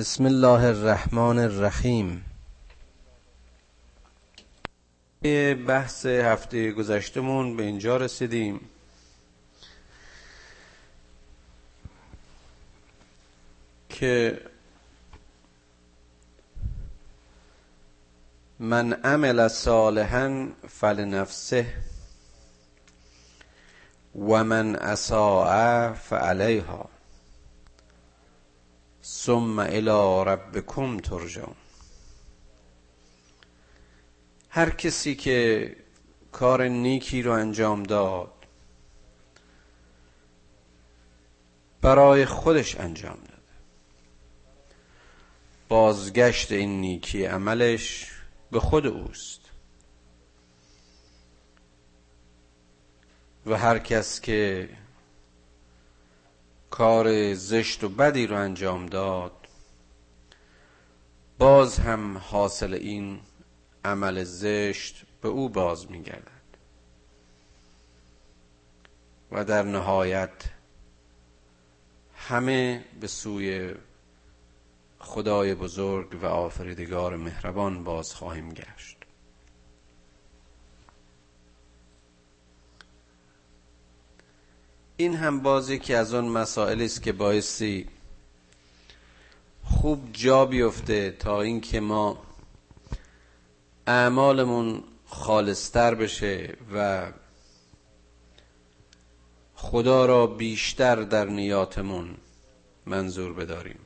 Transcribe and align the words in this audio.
بسم 0.00 0.26
الله 0.26 0.64
الرحمن 0.64 1.38
الرحیم. 1.38 2.24
بحث 5.66 6.06
هفته 6.06 6.72
گذشتمون 6.72 7.56
به 7.56 7.62
اینجا 7.62 7.96
رسیدیم. 7.96 8.60
که 13.88 14.40
من 18.58 18.92
عمل 18.92 19.48
صالحا 19.48 20.48
فلنفسه 20.68 21.74
و 24.14 24.44
من 24.44 24.76
اساء 24.76 25.92
فعلیها. 25.92 26.99
ثم 29.10 29.58
الى 29.58 30.24
ربکم 30.26 30.98
ترجعون. 30.98 31.56
هر 34.50 34.70
کسی 34.70 35.14
که 35.14 35.76
کار 36.32 36.68
نیکی 36.68 37.22
رو 37.22 37.32
انجام 37.32 37.82
داد 37.82 38.32
برای 41.80 42.24
خودش 42.24 42.76
انجام 42.76 43.16
داده. 43.16 43.40
بازگشت 45.68 46.52
این 46.52 46.80
نیکی 46.80 47.24
عملش 47.24 48.10
به 48.50 48.60
خود 48.60 48.86
اوست. 48.86 49.40
و 53.46 53.56
هر 53.56 53.78
کس 53.78 54.20
که 54.20 54.68
کار 56.70 57.34
زشت 57.34 57.84
و 57.84 57.88
بدی 57.88 58.26
رو 58.26 58.36
انجام 58.36 58.86
داد. 58.86 59.32
باز 61.38 61.78
هم 61.78 62.18
حاصل 62.18 62.74
این 62.74 63.20
عمل 63.84 64.24
زشت 64.24 65.02
به 65.22 65.28
او 65.28 65.48
باز 65.48 65.90
میگردد. 65.90 66.30
و 69.32 69.44
در 69.44 69.62
نهایت 69.62 70.44
همه 72.16 72.84
به 73.00 73.06
سوی 73.06 73.74
خدای 74.98 75.54
بزرگ 75.54 76.22
و 76.22 76.26
آفریدگار 76.26 77.16
مهربان 77.16 77.84
باز 77.84 78.14
خواهیم 78.14 78.52
گشت. 78.52 78.99
این 85.00 85.14
هم 85.16 85.40
باز 85.40 85.70
یکی 85.70 85.94
از 85.94 86.14
اون 86.14 86.24
مسائلی 86.24 86.84
است 86.84 87.02
که 87.02 87.12
بایستی 87.12 87.88
خوب 89.64 90.12
جا 90.12 90.46
بیفته 90.46 91.10
تا 91.10 91.42
اینکه 91.42 91.80
ما 91.80 92.22
اعمالمون 93.86 94.82
خالصتر 95.06 95.94
بشه 95.94 96.56
و 96.74 97.06
خدا 99.54 100.06
را 100.06 100.26
بیشتر 100.26 100.96
در 100.96 101.24
نیاتمون 101.24 102.16
منظور 102.86 103.32
بداریم. 103.32 103.78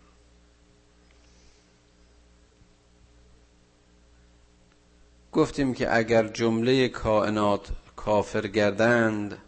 گفتیم 5.32 5.74
که 5.74 5.96
اگر 5.96 6.28
جمله 6.28 6.88
کائنات 6.88 7.68
کافر 7.96 8.46
گردند 8.46 9.43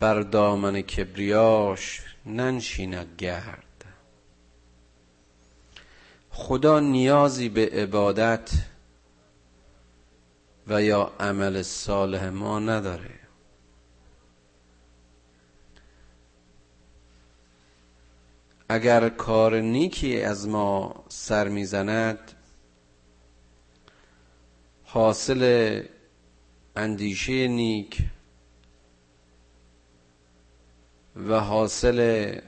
بر 0.00 0.20
دامن 0.20 0.80
کبریاش 0.80 2.02
ننشیند 2.26 3.14
گرد. 3.18 3.84
خدا 6.30 6.80
نیازی 6.80 7.48
به 7.48 7.68
عبادت 7.68 8.50
و 10.66 10.82
یا 10.82 11.12
عمل 11.20 11.62
صالح 11.62 12.28
ما 12.28 12.58
نداره. 12.58 13.18
اگر 18.68 19.08
کار 19.08 19.60
نیکی 19.60 20.22
از 20.22 20.48
ما 20.48 21.04
سر 21.08 21.48
می‌زند 21.48 22.32
حاصل 24.84 25.82
اندیشه 26.76 27.48
نیک 27.48 28.02
و 31.26 31.40
حاصل 31.40 32.40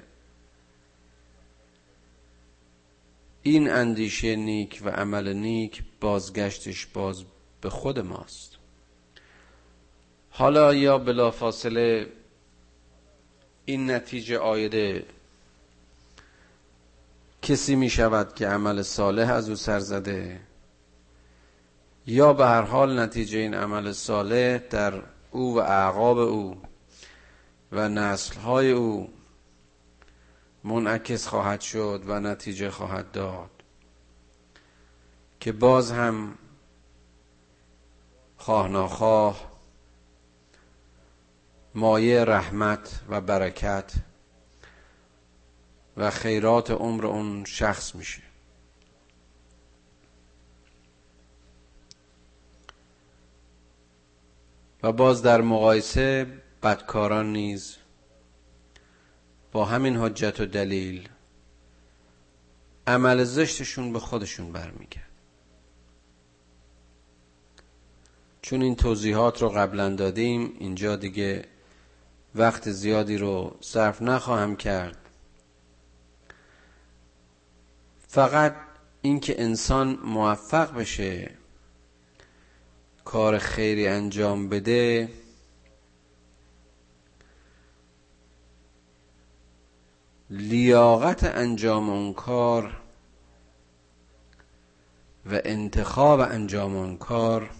این 3.42 3.70
اندیشه 3.70 4.36
نیک 4.36 4.80
و 4.84 4.88
عمل 4.88 5.32
نیک 5.32 5.82
بازگشتش 6.00 6.86
باز 6.86 7.24
به 7.60 7.70
خود 7.70 7.98
ماست. 7.98 8.56
حالا 10.30 10.74
یا 10.74 10.98
بلافاصله 10.98 12.06
این 13.64 13.90
نتیجه 13.90 14.38
آیده 14.38 15.06
کسی 17.42 17.74
می 17.74 17.90
شود 17.90 18.34
که 18.34 18.46
عمل 18.46 18.82
صالح 18.82 19.32
از 19.32 19.48
او 19.48 19.56
سر 19.56 19.78
زده 19.80 20.40
یا 22.06 22.32
به 22.32 22.46
هر 22.46 22.62
حال 22.62 23.00
نتیجه 23.00 23.38
این 23.38 23.54
عمل 23.54 23.92
صالح 23.92 24.58
در 24.58 25.02
او 25.30 25.54
و 25.54 25.58
اعقاب 25.58 26.18
او 26.18 26.62
و 27.72 27.88
نسلهای 27.88 28.70
او 28.70 29.12
منعکس 30.64 31.26
خواهد 31.26 31.60
شد 31.60 32.02
و 32.06 32.20
نتیجه 32.20 32.70
خواهد 32.70 33.10
داد 33.10 33.50
که 35.40 35.52
باز 35.52 35.92
هم 35.92 36.38
خواه 38.36 38.68
ناخواه 38.68 39.50
مایه 41.74 42.24
رحمت 42.24 43.00
و 43.08 43.20
برکت 43.20 43.92
و 45.96 46.10
خیرات 46.10 46.70
عمر 46.70 47.06
اون 47.06 47.44
شخص 47.44 47.94
میشه. 47.94 48.22
و 54.82 54.92
باز 54.92 55.22
در 55.22 55.40
مقایسه 55.40 56.26
بدکاران 56.62 57.32
نیز 57.32 57.76
با 59.52 59.64
همین 59.64 59.96
حجت 59.96 60.40
و 60.40 60.46
دلیل 60.46 61.08
عمل 62.86 63.24
زشتشون 63.24 63.92
به 63.92 63.98
خودشون 63.98 64.52
برمیگرد. 64.52 65.10
چون 68.42 68.62
این 68.62 68.76
توضیحات 68.76 69.42
رو 69.42 69.48
قبلا 69.48 69.94
دادیم 69.94 70.52
اینجا 70.58 70.96
دیگه 70.96 71.44
وقت 72.34 72.70
زیادی 72.70 73.16
رو 73.16 73.56
صرف 73.60 74.02
نخواهم 74.02 74.56
کرد. 74.56 74.96
فقط 78.08 78.56
اینکه 79.02 79.42
انسان 79.42 79.98
موفق 80.04 80.74
بشه 80.78 81.30
کار 83.04 83.38
خیری 83.38 83.88
انجام 83.88 84.48
بده 84.48 85.08
لیاقت 90.30 91.24
انجام 91.24 91.90
اون 91.90 92.12
کار 92.12 92.76
و 95.26 95.40
انتخاب 95.44 96.20
انجام 96.20 96.76
اون 96.76 96.96
کار 96.96 97.50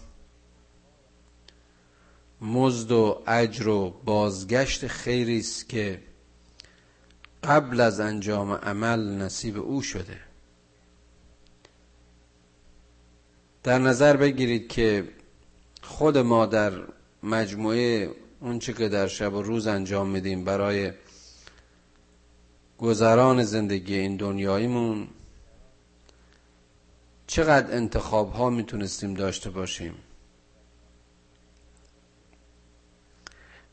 مزد 2.41 2.91
و 2.91 3.23
اجر 3.27 3.67
و 3.67 3.89
بازگشت 3.89 4.87
خیری 4.87 5.39
است 5.39 5.69
که 5.69 6.01
قبل 7.43 7.79
از 7.79 7.99
انجام 7.99 8.51
عمل 8.51 8.99
نصیب 8.99 9.57
او 9.57 9.81
شده. 9.81 10.17
در 13.63 13.79
نظر 13.79 14.17
بگیرید 14.17 14.67
که 14.67 15.07
خود 15.81 16.17
ما 16.17 16.45
در 16.45 16.73
مجموعه 17.23 18.11
اونچه 18.39 18.73
که 18.73 18.89
در 18.89 19.07
شب 19.07 19.33
و 19.33 19.41
روز 19.41 19.67
انجام 19.67 20.09
میدیم 20.09 20.45
برای 20.45 20.91
گذران 22.81 23.43
زندگی 23.43 23.95
این 23.95 24.17
دنیاییمون 24.17 25.07
چقدر 27.27 27.75
انتخاب 27.75 28.33
ها 28.33 28.49
می‌تونستیم 28.49 29.13
داشته 29.13 29.49
باشیم. 29.49 29.95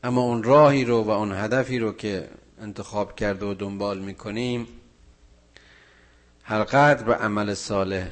اما 0.03 0.21
اون 0.21 0.43
راهی 0.43 0.85
رو 0.85 1.03
و 1.03 1.09
اون 1.09 1.31
هدفی 1.31 1.79
رو 1.79 1.93
که 1.93 2.29
انتخاب 2.61 3.15
کرده 3.15 3.45
و 3.45 3.53
دنبال 3.53 3.99
می‌کنیم 3.99 4.67
هر 6.43 6.63
قدر 6.63 7.03
به 7.03 7.15
عمل 7.15 7.53
صالح 7.53 8.09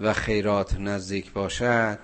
و 0.00 0.12
خیرات 0.12 0.80
نزدیک 0.80 1.32
باشد 1.32 1.98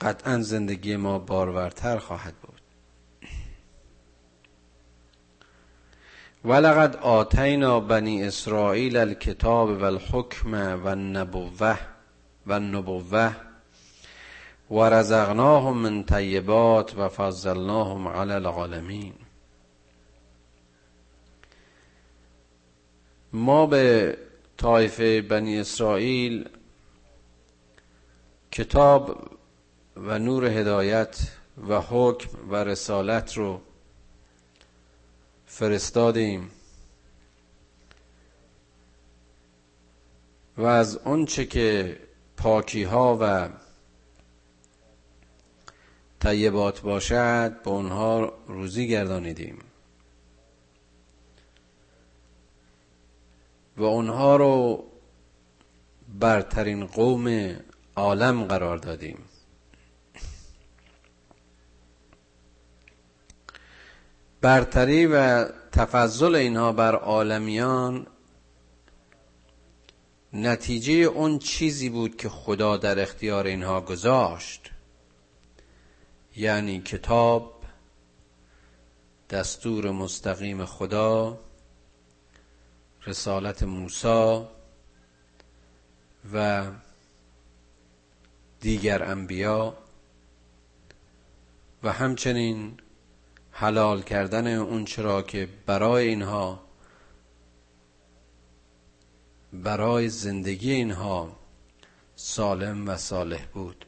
قطعا 0.00 0.40
زندگی 0.42 0.96
ما 0.96 1.18
بارورتر 1.18 1.98
خواهد 1.98 2.34
بود. 2.34 2.51
ولقد 6.44 6.96
آتینا 6.96 7.80
بنی 7.80 8.22
اسرائیل 8.22 8.96
الکتاب 8.96 9.70
و 9.70 9.84
الحکم 9.84 10.54
و 10.54 10.86
النبوه 10.86 11.78
و 12.46 12.52
النبوه 12.52 13.32
و 14.70 14.80
رزقناهم 14.80 15.78
من 15.78 16.04
طیبات 16.04 16.98
و 16.98 17.08
فضلناهم 17.08 18.08
علی 18.08 18.32
العالمین. 18.32 19.12
ما 23.32 23.66
به 23.66 24.16
طایفه 24.56 25.22
بنی 25.22 25.60
اسرائیل 25.60 26.48
کتاب 28.50 29.28
و 29.96 30.18
نور 30.18 30.44
هدایت 30.44 31.18
و 31.68 31.80
حکم 31.80 32.28
و 32.50 32.56
رسالت 32.56 33.36
رو 33.36 33.60
فرستادیم. 35.54 36.50
و 40.56 40.62
از 40.62 40.96
آنچه 40.96 41.44
که 41.44 41.98
پاکی 42.36 42.82
ها 42.82 43.18
و 43.20 43.48
طیبات 46.20 46.80
باشد 46.80 47.62
به 47.62 47.70
اونها 47.70 48.32
روزی 48.46 48.88
گردانیدیم. 48.88 49.58
و 53.76 53.82
اونها 53.82 54.36
رو 54.36 54.84
برترین 56.18 56.86
قوم 56.86 57.56
عالم 57.96 58.44
قرار 58.44 58.78
دادیم. 58.78 59.18
برتری 64.42 65.06
و 65.06 65.44
تفضل 65.72 66.34
اینها 66.34 66.72
بر 66.72 66.94
عالمیان 66.94 68.06
نتیجه 70.32 70.92
اون 70.92 71.38
چیزی 71.38 71.88
بود 71.88 72.16
که 72.16 72.28
خدا 72.28 72.76
در 72.76 73.00
اختیار 73.00 73.46
اینها 73.46 73.80
گذاشت. 73.80 74.70
یعنی 76.36 76.80
کتاب 76.80 77.62
دستور 79.30 79.90
مستقیم 79.90 80.64
خدا 80.64 81.38
رسالت 83.06 83.62
موسی 83.62 84.44
و 86.34 86.66
دیگر 88.60 89.02
انبیا 89.02 89.74
و 91.82 91.92
همچنین 91.92 92.76
حلال 93.52 94.02
کردن 94.02 94.46
اون 94.46 94.84
چرا 94.84 95.22
که 95.22 95.48
برای 95.66 96.08
اینها 96.08 96.60
برای 99.52 100.08
زندگی 100.08 100.72
اینها 100.72 101.36
سالم 102.16 102.88
و 102.88 102.96
صالح 102.96 103.46
بود. 103.46 103.86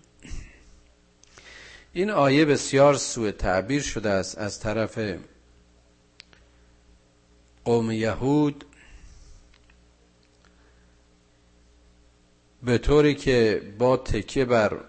این 1.92 2.10
آیه 2.10 2.44
بسیار 2.44 2.94
سوء 2.94 3.30
تعبیر 3.30 3.82
شده 3.82 4.10
است. 4.10 4.38
از 4.38 4.60
طرف 4.60 5.18
قوم 7.64 7.90
یهود 7.90 8.64
به 12.62 12.78
طوری 12.78 13.14
که 13.14 13.62
با 13.78 13.96
تکیه 13.96 14.44
بر 14.44 14.80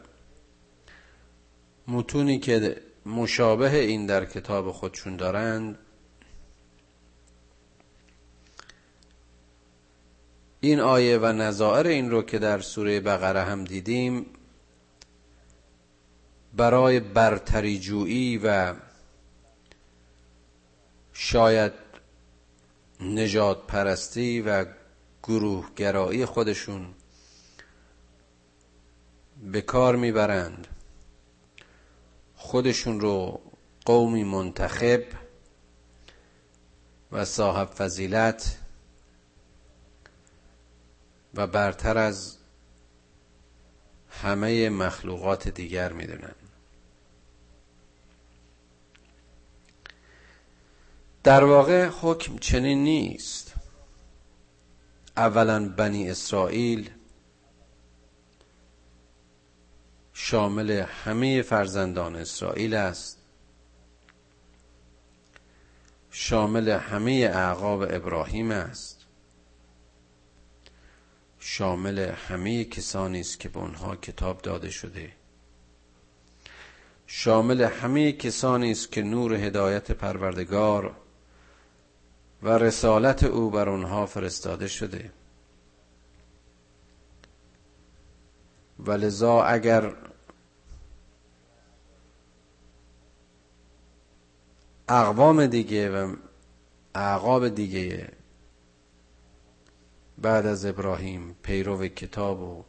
متونی 1.88 2.40
که 2.40 2.85
مشابه 3.06 3.80
این 3.80 4.06
در 4.06 4.26
کتاب 4.26 4.72
خودشون 4.72 5.16
دارند. 5.16 5.78
این 10.60 10.80
آیه 10.80 11.18
و 11.18 11.26
نظائر 11.26 11.88
این 11.88 12.12
رو 12.12 12.22
که 12.22 12.40
در 12.40 12.60
سوره 12.60 13.00
بقره 13.00 13.42
هم 13.42 13.64
دیدیم 13.64 14.26
برای 16.54 17.00
برتری 17.00 17.80
جویی 17.80 18.38
و 18.38 18.74
شاید 21.14 21.74
نجات 23.02 23.68
پرستی 23.68 24.42
و 24.42 24.66
گروهگرایی 25.24 26.26
خودشون 26.26 26.88
به 29.52 29.62
کار 29.62 29.96
می‌برند. 29.96 30.75
خودشون 32.46 33.00
رو 33.00 33.42
قومی 33.86 34.24
منتخب 34.24 35.04
و 37.12 37.26
صاحب 37.26 37.68
فضیلت 37.68 38.58
و 41.34 41.48
برتر 41.48 41.98
از 41.98 42.38
همه 44.10 44.70
مخلوقات 44.70 45.48
دیگر 45.48 45.94
می‌دونن. 45.94 46.36
در 51.24 51.44
واقع 51.44 51.90
حکم 52.02 52.38
چنین 52.38 52.84
نیست. 52.84 53.54
اولا 55.18 55.70
بنی 55.70 56.10
اسرائیل 56.10 56.90
شامل 60.18 60.72
همه 60.72 61.42
فرزندان 61.42 62.16
اسرائیل 62.16 62.74
است. 62.74 63.18
شامل 66.12 66.70
همه 66.70 67.12
اعقاب 67.34 67.82
ابراهیم 67.82 68.52
است. 68.52 69.06
شامل 71.40 72.00
همه 72.00 72.64
کسانی 72.64 73.20
است 73.20 73.40
که 73.40 73.50
به 73.50 73.60
اونها 73.60 73.96
کتاب 73.96 74.42
داده 74.42 74.70
شده. 74.70 75.12
شامل 77.08 77.62
همه 77.62 78.12
کسانی 78.12 78.72
است 78.72 78.92
که 78.92 79.02
نور 79.02 79.34
هدایت 79.34 79.92
پروردگار 79.92 80.96
و 82.42 82.50
رسالت 82.50 83.24
او 83.24 83.50
بر 83.50 83.70
آنها 83.70 84.06
فرستاده 84.06 84.68
شده. 84.68 85.12
ولذا 88.80 89.44
اگر 89.44 89.96
اقوام 94.90 95.46
دیگه 95.46 95.90
و 95.90 96.16
اعقاب 96.96 97.48
دیگه 97.48 98.12
بعد 100.18 100.46
از 100.46 100.66
ابراهیم 100.66 101.36
پیرو 101.44 101.88
کتاب 101.88 102.42
و 102.42 102.64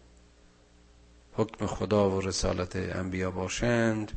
حکم 1.32 1.66
خدا 1.66 2.10
و 2.10 2.20
رسالت 2.20 2.76
انبیا 2.76 3.30
باشند 3.30 4.12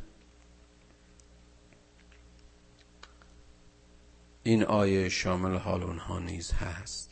این 4.42 4.64
آیه 4.64 5.08
شامل 5.08 5.56
حال 5.56 5.82
اونها 5.82 6.18
نیز 6.18 6.52
هست. 6.52 7.10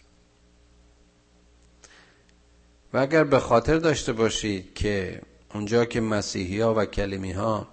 و 2.92 2.98
اگر 2.98 3.24
به 3.24 3.38
خاطر 3.38 3.76
داشته 3.76 4.12
باشید 4.12 4.74
که 4.74 5.22
اونجا 5.54 5.84
که 5.84 6.00
مسیحی 6.00 6.60
ها 6.60 6.74
و 6.74 6.84
کلمی 6.84 7.32
ها 7.32 7.68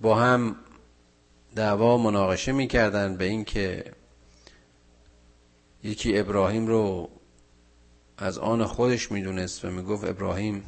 با 0.00 0.14
هم 0.14 0.56
دعوا 1.54 1.96
مناقشه 1.96 2.52
می‌کردن 2.52 3.16
به 3.16 3.24
اینکه 3.24 3.84
یکی 5.84 6.18
ابراهیم 6.18 6.66
رو 6.66 7.10
از 8.18 8.38
آن 8.38 8.64
خودش 8.64 9.12
می‌دونست 9.12 9.64
و 9.64 9.70
می‌گفت 9.70 10.04
ابراهیم 10.04 10.62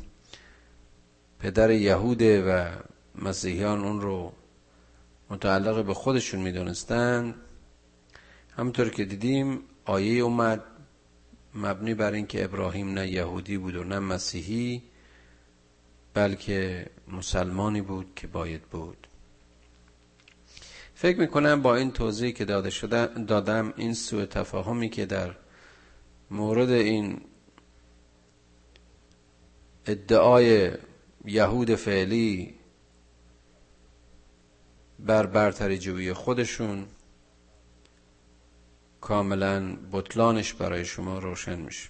پدر 1.38 1.70
یهوده 1.70 2.42
و 2.42 2.70
مسیحیان 3.22 3.84
اون 3.84 4.00
رو 4.00 4.32
متعلق 5.30 5.84
به 5.84 5.94
خودشون 5.94 6.40
می‌دونستن 6.40 7.34
همونطور 8.56 8.90
که 8.90 9.04
دیدیم 9.04 9.60
آیه 9.84 10.22
اومد 10.22 10.64
مبنی 11.54 11.94
بر 11.94 12.12
اینکه 12.12 12.44
ابراهیم 12.44 12.94
نه 12.94 13.08
یهودی 13.08 13.58
بود 13.58 13.76
و 13.76 13.84
نه 13.84 13.98
مسیحی 13.98 14.82
بلکه 16.14 16.86
مسلمانی 17.08 17.80
بود 17.82 18.12
که 18.16 18.26
باید 18.26 18.62
بود. 18.62 19.06
فکر 20.94 21.20
می‌کنم 21.20 21.62
با 21.62 21.76
این 21.76 21.90
توضیحی 21.90 22.32
که 22.32 22.44
داده 22.44 22.70
شده 22.70 23.06
دادم 23.06 23.74
این 23.76 23.94
سوء 23.94 24.24
تفاهمی 24.24 24.88
که 24.88 25.06
در 25.06 25.34
مورد 26.30 26.70
این 26.70 27.20
ادعای 29.86 30.70
یهود 31.24 31.74
فعلی 31.74 32.54
بر 34.98 35.26
برتری 35.26 35.78
جویی 35.78 36.12
خودشون 36.12 36.86
کاملا 39.02 39.76
بطلانش 39.92 40.54
برای 40.54 40.84
شما 40.84 41.18
روشن 41.18 41.58
میشه. 41.58 41.88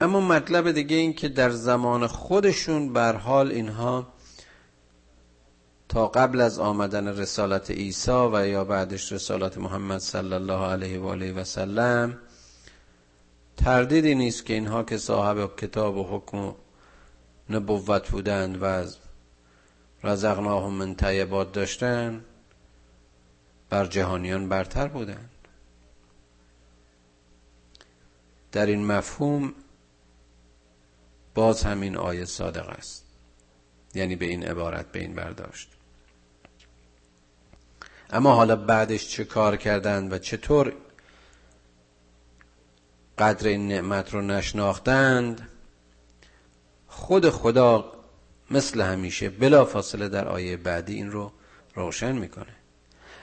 اما 0.00 0.20
مطلب 0.20 0.72
دیگه 0.72 0.96
این 0.96 1.12
که 1.12 1.28
در 1.28 1.50
زمان 1.50 2.06
خودشون 2.06 2.92
بر 2.92 3.16
حال 3.16 3.50
اینها 3.52 4.12
تا 5.88 6.08
قبل 6.08 6.40
از 6.40 6.58
آمدن 6.58 7.08
رسالت 7.08 7.70
عیسی 7.70 8.28
و 8.32 8.46
یا 8.48 8.64
بعدش 8.64 9.12
رسالت 9.12 9.58
محمد 9.58 9.98
صلی 9.98 10.32
الله 10.32 10.66
علیه 10.66 10.98
و 11.00 11.06
آله 11.06 11.32
و 11.32 11.44
سلم 11.44 12.18
تردیدی 13.56 14.14
نیست 14.14 14.46
که 14.46 14.54
اینها 14.54 14.82
که 14.82 14.98
صاحب 14.98 15.56
کتاب 15.56 15.96
و 15.96 16.04
حکم 16.04 16.38
و 16.38 16.54
نبوت 17.50 18.10
بودند 18.10 18.62
و 18.62 18.64
از 18.64 18.96
رزقناهم 20.04 20.72
من 20.72 20.94
طیبات 20.94 21.52
داشتند 21.52 22.24
بر 23.72 23.86
جهانیان 23.86 24.48
برتر 24.48 24.88
بودند. 24.88 25.30
در 28.52 28.66
این 28.66 28.86
مفهوم 28.86 29.54
باز 31.34 31.62
همین 31.62 31.96
آیه 31.96 32.24
صادق 32.24 32.68
است. 32.68 33.04
یعنی 33.94 34.16
به 34.16 34.24
این 34.24 34.46
عبارت 34.46 34.92
به 34.92 35.00
این 35.00 35.14
برداشت. 35.14 35.70
اما 38.10 38.34
حالا 38.34 38.56
بعدش 38.56 39.08
چه 39.08 39.24
کار 39.24 39.56
کردند 39.56 40.12
و 40.12 40.18
چطور 40.18 40.72
قدر 43.18 43.48
این 43.48 43.68
نعمت 43.68 44.14
رو 44.14 44.22
نشناختند؟ 44.22 45.48
خود 46.86 47.30
خدا 47.30 47.92
مثل 48.50 48.80
همیشه 48.80 49.30
بلا 49.30 49.64
فاصله 49.64 50.08
در 50.08 50.28
آیه 50.28 50.56
بعدی 50.56 50.94
این 50.94 51.10
رو 51.10 51.32
روشن 51.74 52.12
می‌کنه. 52.12 52.61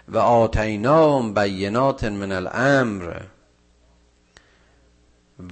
و 0.09 0.17
آتینام 0.17 1.33
بینات 1.33 2.03
من 2.03 2.31
الامر. 2.31 3.21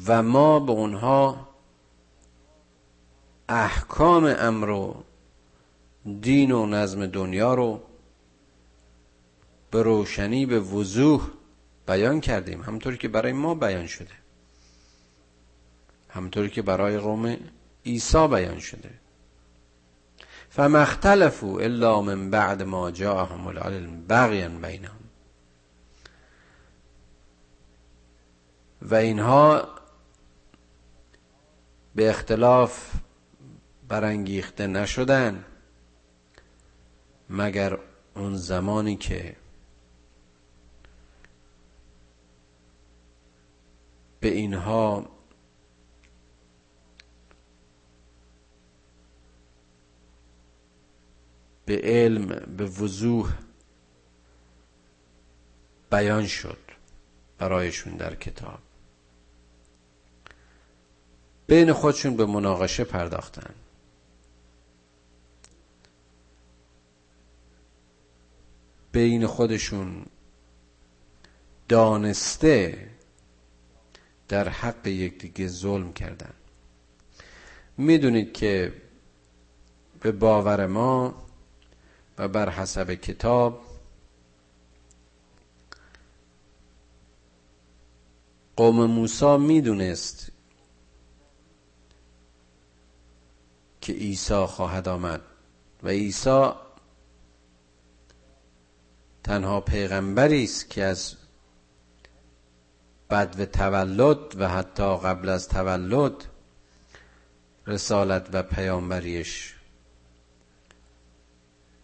و 0.07 0.23
ما 0.23 0.59
به 0.59 0.71
اونها 0.71 1.47
احکام 3.49 4.35
امر 4.39 4.69
و 4.69 5.03
دین 6.21 6.51
و 6.51 6.65
نظم 6.65 7.05
دنیا 7.05 7.53
رو 7.53 7.81
به 9.71 9.83
روشنی 9.83 10.45
به 10.45 10.59
وضوح 10.59 11.29
بیان 11.87 12.21
کردیم. 12.21 12.61
همطوری 12.61 12.97
که 12.97 13.07
برای 13.07 13.33
ما 13.33 13.55
بیان 13.55 13.87
شده. 13.87 14.13
همطوری 16.09 16.49
که 16.49 16.61
برای 16.61 16.97
قوم 16.97 17.37
عیسی 17.85 18.27
بیان 18.27 18.59
شده. 18.59 18.89
فما 20.57 20.85
الا 21.43 22.01
من 22.01 22.29
بعد 22.29 22.63
ما 22.63 22.91
جاءهم 22.91 23.47
العلم 23.47 24.07
بغیا 24.07 24.49
بینهم 24.49 24.99
و 28.81 28.95
اینها 28.95 29.67
به 31.95 32.09
اختلاف 32.09 32.93
برانگیخته 33.87 34.67
نشدن 34.67 35.45
مگر 37.29 37.79
اون 38.15 38.35
زمانی 38.35 38.95
که 38.95 39.35
به 44.19 44.27
اینها 44.27 45.16
به 51.67 51.81
علم 51.83 52.27
به 52.57 52.65
وضوح 52.65 53.33
بیان 55.91 56.27
شد 56.27 56.57
برایشون 57.37 57.95
در 57.95 58.15
کتاب. 58.15 58.59
بین 61.47 61.73
خودشون 61.73 62.15
به 62.15 62.25
مناقشه 62.25 62.83
پرداختن. 62.83 63.53
بین 68.91 69.27
خودشون 69.27 70.05
دانسته 71.69 72.87
در 74.27 74.49
حق 74.49 74.87
یکدیگه 74.87 75.47
ظلم 75.47 75.93
کردن. 75.93 76.33
می‌دونید 77.77 78.33
که 78.33 78.73
به 79.99 80.11
باور 80.11 80.65
ما 80.65 81.26
و 82.17 82.27
بر 82.27 82.49
حسب 82.49 82.93
کتاب 82.93 83.61
قوم 88.55 88.85
موسی 88.85 89.37
می‌دونست 89.37 90.31
که 93.81 93.93
عیسی 93.93 94.45
خواهد 94.45 94.87
آمد 94.87 95.21
و 95.83 95.87
عیسی 95.87 96.49
تنها 99.23 99.61
پیغمبری 99.61 100.43
است 100.43 100.69
که 100.69 100.83
از 100.83 101.15
بعد 103.09 103.39
و 103.39 103.45
تولد 103.45 104.35
و 104.41 104.49
حتی 104.49 104.97
قبل 104.97 105.29
از 105.29 105.47
تولد 105.47 106.25
رسالت 107.67 108.29
و 108.33 108.43
پیامبریش 108.43 109.56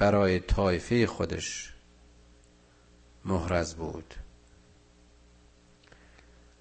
برای 0.04 0.40
طایفه 0.40 1.08
خودش 1.08 1.74
محرز 3.26 3.74
بود. 3.74 4.14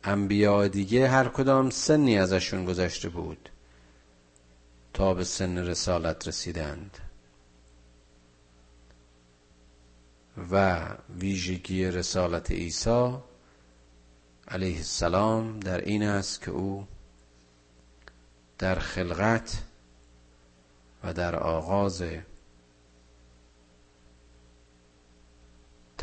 انبیاء 0.04 0.68
دیگه 0.68 1.08
هر 1.08 1.28
کدام 1.28 1.70
سنی 1.70 2.18
ازشون 2.18 2.64
گذشته 2.64 3.08
بود 3.08 3.48
تا 4.94 5.14
به 5.14 5.24
سن 5.24 5.58
رسالت 5.58 6.28
رسیدند. 6.28 6.98
و 10.50 10.86
ویژگی 11.18 11.84
رسالت 11.84 12.50
عیسی 12.50 13.16
علیه 14.48 14.76
السلام 14.76 15.60
در 15.60 15.80
این 15.80 16.02
است 16.02 16.40
که 16.42 16.50
او 16.50 16.86
در 18.58 18.74
خلقت 18.74 19.62
و 21.04 21.12
در 21.12 21.36
آغاز 21.36 22.02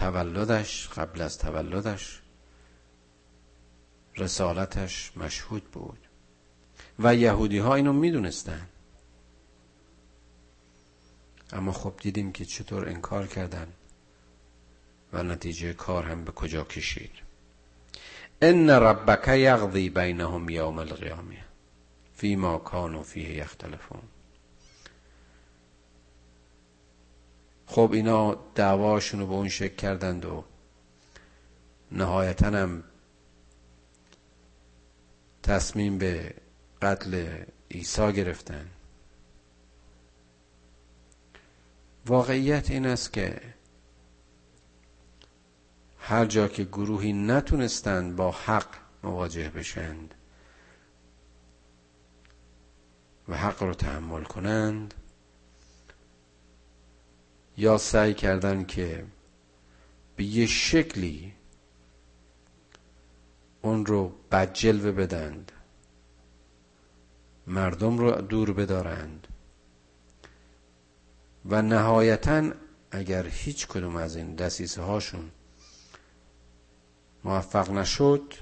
تولدش 0.09 0.87
قبل 0.87 1.21
از 1.21 1.37
تولدش 1.37 2.21
رسالتش 4.17 5.17
مشهود 5.17 5.63
بود. 5.63 5.99
و 6.99 7.15
یهودی 7.15 7.57
ها 7.57 7.75
اینو 7.75 7.93
می‌دونستن. 7.93 8.67
اما 11.53 11.71
خب 11.71 11.93
دیدیم 11.97 12.31
که 12.31 12.45
چطور 12.45 12.89
انکار 12.89 13.27
کردن 13.27 13.67
و 15.13 15.23
نتیجه 15.23 15.73
کار 15.73 16.03
هم 16.03 16.23
به 16.23 16.31
کجا 16.31 16.63
کشید. 16.63 17.11
ان 18.41 18.69
ربک 18.69 19.27
یقضی 19.27 19.89
بینهم 19.89 20.49
یوم 20.49 20.79
القیامه. 20.79 21.45
فیما 22.15 22.57
کانوا 22.57 23.03
فیه 23.03 23.35
یختلفون. 23.35 24.01
خب 27.71 27.89
اینا 27.93 28.35
دعواشون 28.55 29.19
رو 29.19 29.27
به 29.27 29.33
اون 29.33 29.49
شکل 29.49 29.75
کردند 29.75 30.25
و 30.25 30.43
نهایتا 31.91 32.47
هم 32.47 32.83
تصمیم 35.43 35.97
به 35.97 36.33
قتل 36.81 37.43
عیسی 37.71 38.13
گرفتن. 38.13 38.69
واقعیت 42.05 42.71
این 42.71 42.85
است 42.85 43.13
که 43.13 43.41
هر 45.99 46.25
جا 46.25 46.47
که 46.47 46.63
گروهی 46.63 47.13
نتونستند 47.13 48.15
با 48.15 48.31
حق 48.31 48.67
مواجه 49.03 49.49
بشند 49.49 50.15
و 53.27 53.37
حق 53.37 53.63
رو 53.63 53.73
تحمل 53.73 54.23
کنند 54.23 54.93
یا 57.59 57.77
سعی 57.77 58.13
کردن 58.13 58.63
که 58.65 59.05
به 60.15 60.23
یه 60.23 60.45
شکلی 60.45 61.33
اون 63.61 63.85
رو 63.85 64.11
بدجلوه 64.31 64.91
بدند 64.91 65.51
مردم 67.47 67.97
رو 67.97 68.11
دور 68.11 68.53
بدارند 68.53 69.27
و 71.45 71.61
نهایتا 71.61 72.51
اگر 72.91 73.27
هیچ 73.27 73.67
کدوم 73.67 73.95
از 73.95 74.15
این 74.15 74.35
دسیسه 74.35 74.81
هاشون 74.81 75.31
موفق 77.23 77.71
نشد 77.71 78.33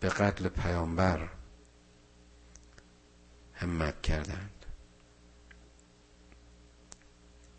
به 0.00 0.08
قتل 0.08 0.48
پیامبر 0.48 1.28
همت 3.52 4.02
کردند. 4.02 4.57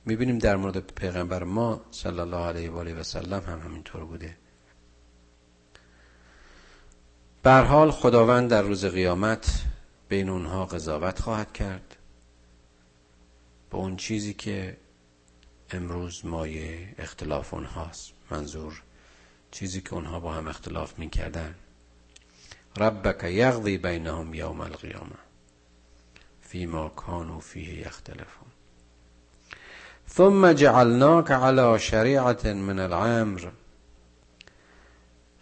می‌بینیم 0.05 0.37
در 0.37 0.55
مورد 0.55 0.77
پیغمبر 0.77 1.43
ما 1.43 1.81
صلی 1.91 2.19
الله 2.19 2.37
علیه 2.45 2.69
و 2.71 2.77
آله 2.77 2.93
و 2.93 3.03
سلم 3.03 3.43
هم 3.43 3.59
همینطور 3.59 4.05
بوده. 4.05 4.37
بر 7.43 7.63
حال 7.63 7.91
خداوند 7.91 8.49
در 8.49 8.61
روز 8.61 8.85
قیامت 8.85 9.65
بین 10.09 10.29
اونها 10.29 10.65
قضاوت 10.65 11.19
خواهد 11.19 11.53
کرد. 11.53 11.95
به 13.69 13.77
اون 13.77 13.97
چیزی 13.97 14.33
که 14.33 14.77
امروز 15.71 16.25
مایه 16.25 16.95
اختلاف 16.97 17.53
اونهاست. 17.53 18.11
منظور 18.31 18.81
چیزی 19.51 19.81
که 19.81 19.93
اونها 19.93 20.19
با 20.19 20.33
هم 20.33 20.47
اختلاف 20.47 20.99
می‌کردن. 20.99 21.55
ربک 22.77 23.23
یغضی 23.23 23.77
بینهم 23.77 24.33
یوم 24.33 24.61
القیامه 24.61 25.15
فیما 26.41 26.89
کانوا 26.89 27.39
فیه 27.39 27.73
یختلفون. 27.79 28.47
ثم 30.13 30.51
جعلناك 30.51 31.31
على 31.31 31.79
شریعة 31.79 32.43
من 32.45 32.79
الامر 32.79 33.51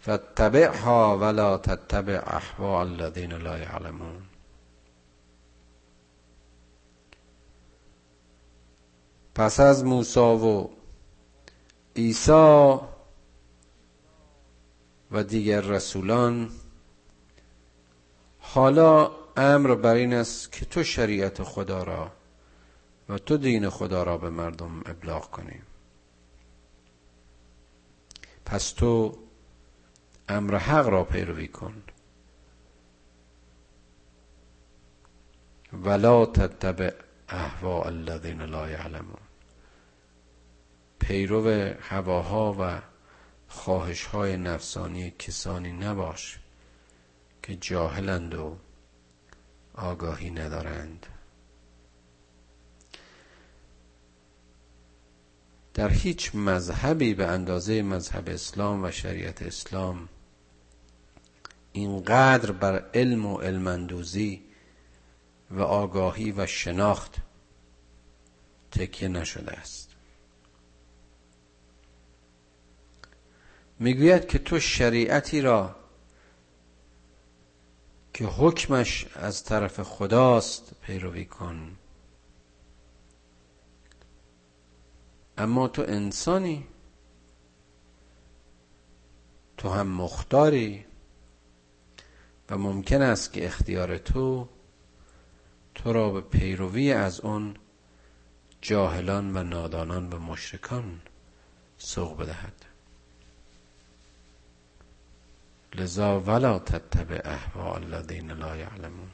فاتبعها 0.00 1.14
ولا 1.14 1.56
تتبع 1.56 2.22
احواء 2.26 2.82
الذين 2.82 3.32
لا 3.32 3.56
يعلمون. 3.56 4.22
پس 9.34 9.60
از 9.60 9.84
موسی 9.84 10.20
و 10.20 10.68
عیسی 11.96 12.78
و 15.10 15.22
دیگر 15.22 15.60
رسولان 15.60 16.50
حالا 18.40 19.10
امر 19.36 19.74
بر 19.74 19.94
این 19.94 20.14
است 20.14 20.52
که 20.52 20.64
تو 20.64 20.84
شریعت 20.84 21.42
خدا 21.42 21.82
را 21.82 22.17
و 23.08 23.18
تو 23.18 23.36
دین 23.36 23.68
خدا 23.68 24.02
را 24.02 24.18
به 24.18 24.30
مردم 24.30 24.80
ابلاغ 24.86 25.30
کنی. 25.30 25.62
پس 28.46 28.72
تو 28.72 29.18
امر 30.28 30.56
حق 30.56 30.86
را 30.86 31.04
پیروی 31.04 31.48
کن. 31.48 31.82
ولا 35.72 36.26
تتبع 36.26 36.92
احواء 37.28 37.86
الذین 37.86 38.42
لا 38.42 38.70
یعلمون. 38.70 39.20
پیرو 40.98 41.48
هواها 41.80 42.56
و 42.60 42.80
خواهش 43.48 44.04
های 44.04 44.36
نفسانی 44.36 45.10
کسانی 45.10 45.72
نباش 45.72 46.38
که 47.42 47.56
جاهلند 47.56 48.34
و 48.34 48.56
آگاهی 49.74 50.30
ندارند. 50.30 51.06
در 55.78 55.90
هیچ 55.90 56.34
مذهبی 56.34 57.14
به 57.14 57.26
اندازه 57.26 57.82
مذهب 57.82 58.28
اسلام 58.28 58.84
و 58.84 58.90
شریعت 58.90 59.42
اسلام 59.42 60.08
اینقدر 61.72 62.52
بر 62.52 62.90
علم 62.94 63.26
و 63.26 63.38
علمندوزی 63.38 64.42
و 65.50 65.62
آگاهی 65.62 66.32
و 66.32 66.46
شناخت 66.46 67.16
تکیه 68.70 69.08
نشده 69.08 69.52
است. 69.52 69.90
می‌گوید 73.78 74.28
که 74.28 74.38
تو 74.38 74.60
شریعتی 74.60 75.40
را 75.40 75.76
که 78.14 78.24
حکمش 78.24 79.06
از 79.14 79.44
طرف 79.44 79.80
خداست 79.80 80.72
پیروی 80.82 81.24
کن. 81.24 81.76
اما 85.38 85.68
تو 85.68 85.82
انسانی. 85.82 86.66
تو 89.56 89.68
هم 89.68 89.86
مختاری. 89.86 90.84
و 92.50 92.58
ممکن 92.58 93.02
است 93.02 93.32
که 93.32 93.46
اختیار 93.46 93.98
تو 93.98 94.48
تو 95.74 95.92
را 95.92 96.10
به 96.10 96.20
پیروی 96.20 96.92
از 96.92 97.20
اون 97.20 97.56
جاهلان 98.62 99.36
و 99.36 99.42
نادانان 99.42 100.12
و 100.12 100.18
مشرکان 100.18 101.00
سوق 101.78 102.16
بدهد. 102.16 102.64
لذا 105.74 106.20
ولا 106.20 106.58
تتبع 106.58 107.20
احواء 107.24 107.76
الذين 107.76 108.30
لا 108.30 108.56
يعلمون 108.56 109.10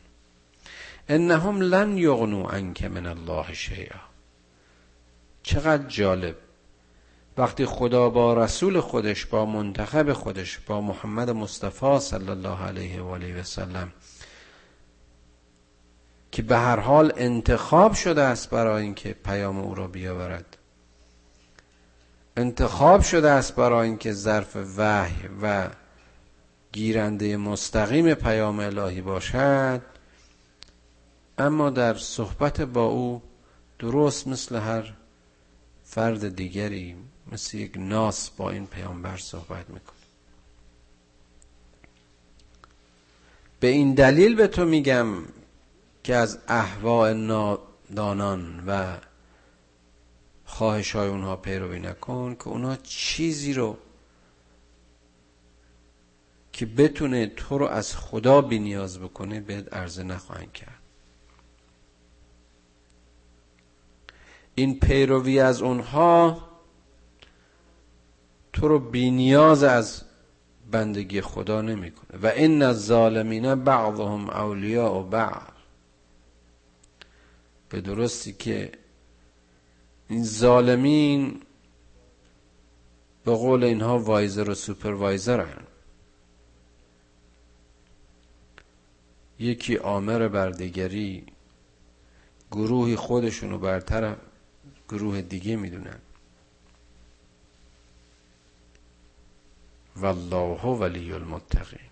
انهم 1.08 1.62
لن 1.62 1.98
یغنوا 1.98 2.50
عنك 2.50 2.84
من 2.84 3.06
الله 3.06 3.52
شیئا. 3.52 4.13
چقدر 5.44 5.88
جالب. 5.88 6.36
وقتی 7.38 7.66
خدا 7.66 8.10
با 8.10 8.34
رسول 8.34 8.80
خودش 8.80 9.26
با 9.26 9.46
منتخب 9.46 10.12
خودش 10.12 10.58
با 10.58 10.80
محمد 10.80 11.30
مصطفی 11.30 11.98
صلی 12.00 12.28
الله 12.28 12.62
علیه 12.62 13.02
و 13.02 13.08
آله 13.08 13.40
و 13.40 13.42
سلم 13.42 13.92
که 16.32 16.42
به 16.42 16.58
هر 16.58 16.80
حال 16.80 17.12
انتخاب 17.16 17.94
شده 17.94 18.22
است 18.22 18.50
برای 18.50 18.82
اینکه 18.82 19.12
پیام 19.12 19.58
او 19.58 19.74
را 19.74 19.88
بیاورد. 19.88 20.56
انتخاب 22.36 23.02
شده 23.02 23.30
است 23.30 23.56
برای 23.56 23.88
اینکه 23.88 24.12
ظرف 24.12 24.56
وحی 24.76 25.28
و 25.42 25.68
گیرنده 26.72 27.36
مستقیم 27.36 28.14
پیام 28.14 28.60
الهی 28.60 29.00
باشد. 29.00 29.82
اما 31.38 31.70
در 31.70 31.94
صحبت 31.94 32.60
با 32.60 32.84
او 32.84 33.22
درست 33.78 34.28
مثل 34.28 34.56
هر 34.56 34.94
فرد 35.84 36.36
دیگری 36.36 36.96
مثل 37.32 37.58
یک 37.58 37.72
ناس 37.76 38.30
با 38.30 38.50
این 38.50 38.66
پیامبر 38.66 39.16
صحبت 39.16 39.70
می‌کنه. 39.70 39.94
به 43.60 43.66
این 43.66 43.94
دلیل 43.94 44.34
به 44.34 44.46
تو 44.46 44.64
میگم 44.64 45.08
که 46.02 46.14
از 46.14 46.38
احواء 46.48 47.12
نادانان 47.12 48.64
و 48.66 48.96
خواهش 50.44 50.92
های 50.92 51.08
اونها 51.08 51.36
پیروی 51.36 51.80
نکن 51.80 52.34
که 52.34 52.48
اونها 52.48 52.76
چیزی 52.76 53.52
رو 53.52 53.78
که 56.52 56.66
بتونه 56.66 57.26
تو 57.26 57.58
رو 57.58 57.66
از 57.66 57.96
خدا 57.96 58.40
بی 58.40 58.58
نیاز 58.58 58.98
بکنه 58.98 59.40
بهت 59.40 59.72
عرضه 59.72 60.02
نخواهند 60.02 60.52
کرد. 60.52 60.83
این 64.54 64.80
پیروی 64.80 65.40
از 65.40 65.62
اونها 65.62 66.42
تو 68.52 68.68
رو 68.68 68.78
بی 68.78 69.10
نیاز 69.10 69.62
از 69.62 70.02
بندگی 70.70 71.20
خدا 71.20 71.60
نمی‌کنه 71.60 72.20
و 72.22 72.26
این 72.26 72.62
الظالمین 72.62 73.54
بعضهم 73.54 74.30
اولیاء 74.30 75.00
و 75.00 75.02
بعض 75.02 75.54
به 77.68 77.80
درستی 77.80 78.32
که 78.32 78.72
این 80.08 80.24
ظالمین 80.24 81.42
به 83.24 83.32
قول 83.32 83.64
اینها 83.64 83.98
وایزر 83.98 84.50
و 84.50 84.54
سوپروایزر 84.54 85.40
هن. 85.40 85.64
یکی 89.38 89.76
آمر 89.76 90.28
بر 90.28 90.50
دیگری 90.50 91.26
گروهی 92.50 92.96
خودشونو 92.96 93.58
برتر 93.58 94.16
گروه 94.88 95.22
دیگه 95.22 95.56
می‌دونن. 95.56 95.98
والله 99.96 100.64
ولی 100.66 101.12
المتقین 101.12 101.90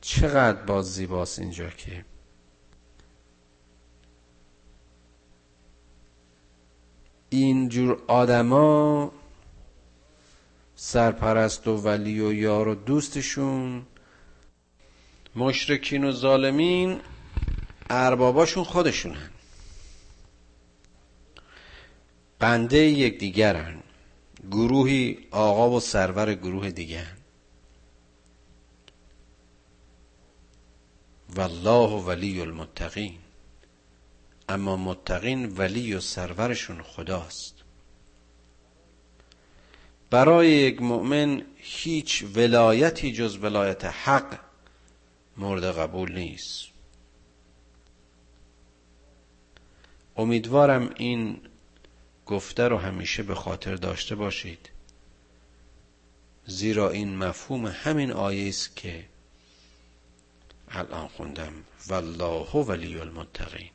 چقدر 0.00 0.62
باز 0.62 0.94
زیباست 0.94 1.38
اینجا 1.38 1.70
که 1.70 2.04
اینجور 7.30 8.02
آدما 8.06 9.12
سرپرست 10.76 11.68
و 11.68 11.76
ولی 11.76 12.20
و 12.20 12.32
یار 12.32 12.68
و 12.68 12.74
دوستشون 12.74 13.86
مشرکین 15.36 16.04
و 16.04 16.12
ظالمین 16.12 17.00
ارباباشون 17.90 18.64
خودشونن. 18.64 19.30
بنده 22.44 22.78
یک 22.78 23.18
دیگرن 23.18 23.82
گروهی 24.50 25.18
آقا 25.30 25.70
و 25.70 25.80
سرور 25.80 26.34
گروه 26.34 26.70
دیگه 26.70 27.06
والله 31.36 32.02
ولی 32.02 32.40
المتقین. 32.40 33.18
اما 34.48 34.76
متقین 34.76 35.56
ولی 35.56 35.94
و 35.94 36.00
سرورشون 36.00 36.82
خداست. 36.82 37.54
برای 40.10 40.48
یک 40.48 40.82
مؤمن 40.82 41.42
هیچ 41.56 42.24
ولایتی 42.34 43.12
جز 43.12 43.36
ولایت 43.36 43.84
حق 43.84 44.38
مورد 45.36 45.64
قبول 45.64 46.12
نیست. 46.12 46.64
امیدوارم 50.16 50.90
این 50.96 51.40
گفته 52.26 52.68
رو 52.68 52.78
همیشه 52.78 53.22
به 53.22 53.34
خاطر 53.34 53.74
داشته 53.74 54.14
باشید. 54.14 54.70
زیرا 56.46 56.90
این 56.90 57.16
مفهوم 57.16 57.66
همین 57.66 58.12
آیه 58.12 58.48
است 58.48 58.76
که 58.76 59.04
الان 60.68 61.08
خوندم. 61.08 61.52
والله 61.86 62.50
ولی 62.50 62.98
المتقین. 62.98 63.70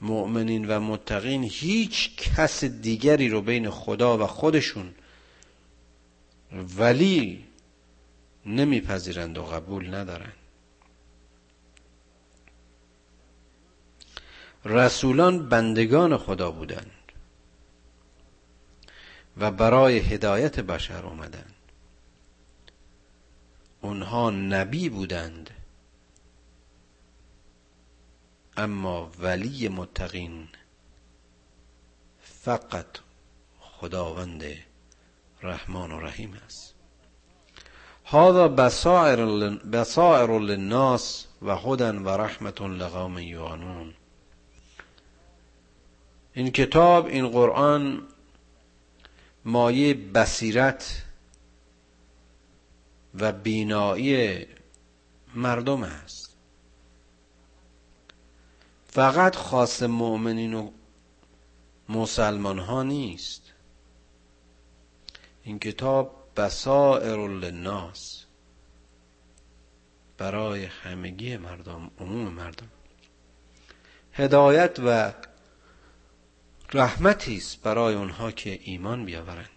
مؤمنین 0.00 0.68
و 0.68 0.80
متقین 0.80 1.44
هیچ 1.44 2.16
کس 2.16 2.64
دیگری 2.64 3.28
رو 3.28 3.40
بین 3.40 3.70
خدا 3.70 4.18
و 4.18 4.26
خودشون 4.26 4.94
ولی 6.52 7.44
نمیپذیرند 8.46 9.38
و 9.38 9.44
قبول 9.44 9.94
ندارند. 9.94 10.32
رسولان 14.64 15.48
بندگان 15.48 16.16
خدا 16.16 16.50
بودند. 16.50 16.90
و 19.36 19.50
برای 19.50 19.98
هدایت 19.98 20.60
بشر 20.60 21.06
آمدند. 21.06 21.54
اونها 23.80 24.30
نبی 24.30 24.88
بودند. 24.88 25.50
اما 28.56 29.10
ولی 29.18 29.68
متقین 29.68 30.48
فقط 32.20 32.98
خداوند 33.60 34.44
رحمان 35.42 35.92
و 35.92 36.00
رحیم 36.00 36.34
است. 36.46 36.74
هذا 38.04 38.48
بصائر 39.72 40.38
للناس 40.38 41.26
و 41.42 41.56
هدن 41.56 41.98
و 41.98 42.08
رحمت 42.08 42.62
لقوم 42.62 43.18
یوانون 43.18 43.94
این 46.32 46.50
کتاب 46.50 47.06
این 47.06 47.28
قرآن 47.28 48.02
مایه 49.46 49.94
بصیرت 49.94 51.02
و 53.14 53.32
بینایی 53.32 54.46
مردم 55.34 55.82
است. 55.82 56.36
فقط 58.88 59.36
خاص 59.36 59.82
مؤمنین 59.82 60.54
و 60.54 60.70
مسلمان 61.88 62.58
ها 62.58 62.82
نیست. 62.82 63.42
این 65.42 65.58
کتاب 65.58 66.28
بسائر 66.36 67.28
للناس. 67.28 68.24
برای 70.18 70.64
همگی 70.64 71.36
مردم 71.36 71.90
عموم 71.98 72.28
مردم. 72.28 72.68
هدایت 74.12 74.78
و 74.78 75.12
رحمتی 76.72 77.36
است 77.36 77.62
برای 77.62 77.94
اونها 77.94 78.30
که 78.30 78.60
ایمان 78.62 79.04
بیاورند. 79.04 79.50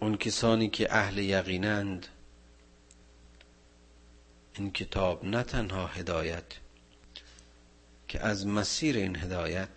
اون 0.00 0.16
کسانی 0.16 0.68
که 0.70 0.94
اهل 0.94 1.18
یقینند 1.18 2.06
این 4.54 4.72
کتاب 4.72 5.24
نه 5.24 5.42
تنها 5.42 5.86
هدایت 5.86 6.44
که 8.08 8.20
از 8.20 8.46
مسیر 8.46 8.96
این 8.96 9.16
هدایت 9.16 9.68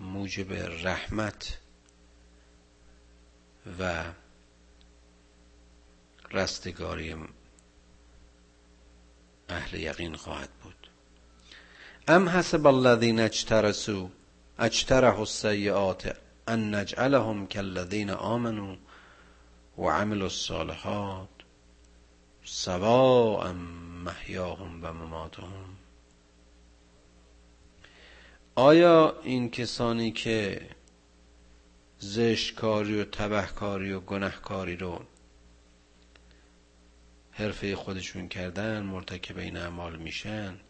موجب 0.00 0.52
رحمت 0.84 1.58
و 3.78 4.04
رستگاری 6.30 7.14
اهل 9.52 9.80
یقین 9.80 10.16
خواهد 10.16 10.48
بود. 10.62 10.88
ام 12.08 12.28
حسب 12.28 12.66
الذین 12.66 13.20
اجترسوا 13.20 14.08
اجتره 14.58 15.18
السیئات 15.18 16.16
ان 16.48 16.74
نجعلهم 16.74 17.46
كالذین 17.46 18.10
آمنوا 18.10 18.76
و 19.78 19.82
عملوا 19.82 20.26
الصالحات 20.26 21.28
سواء 22.44 23.52
محیاهم 24.04 24.84
و 24.84 24.92
مماتهم. 24.92 25.76
آیا 28.54 29.20
این 29.22 29.50
کسانی 29.50 30.12
که 30.12 30.68
زشتکاری 31.98 33.00
و 33.00 33.04
تبهکاری 33.04 33.92
و 33.92 34.00
گنهکاری 34.00 34.76
رو 34.76 35.00
حرفه 37.32 37.76
خودشون 37.76 38.28
کردن 38.28 38.82
مرتکب 38.82 39.38
این 39.38 39.56
اعمال 39.56 39.96
میشن. 39.96 40.60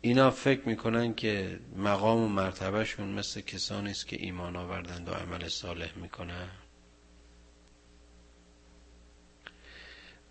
اینا 0.00 0.30
فکر 0.30 0.68
می‌کنن 0.68 1.14
که 1.14 1.60
مقام 1.76 2.22
و 2.22 2.28
مرتبهشون 2.28 3.08
مثل 3.08 3.40
کسانی 3.40 3.90
است 3.90 4.06
که 4.06 4.16
ایمان 4.20 4.56
آوردند 4.56 5.08
و 5.08 5.12
عمل 5.12 5.48
صالح 5.48 5.98
می‌کنن. 5.98 6.48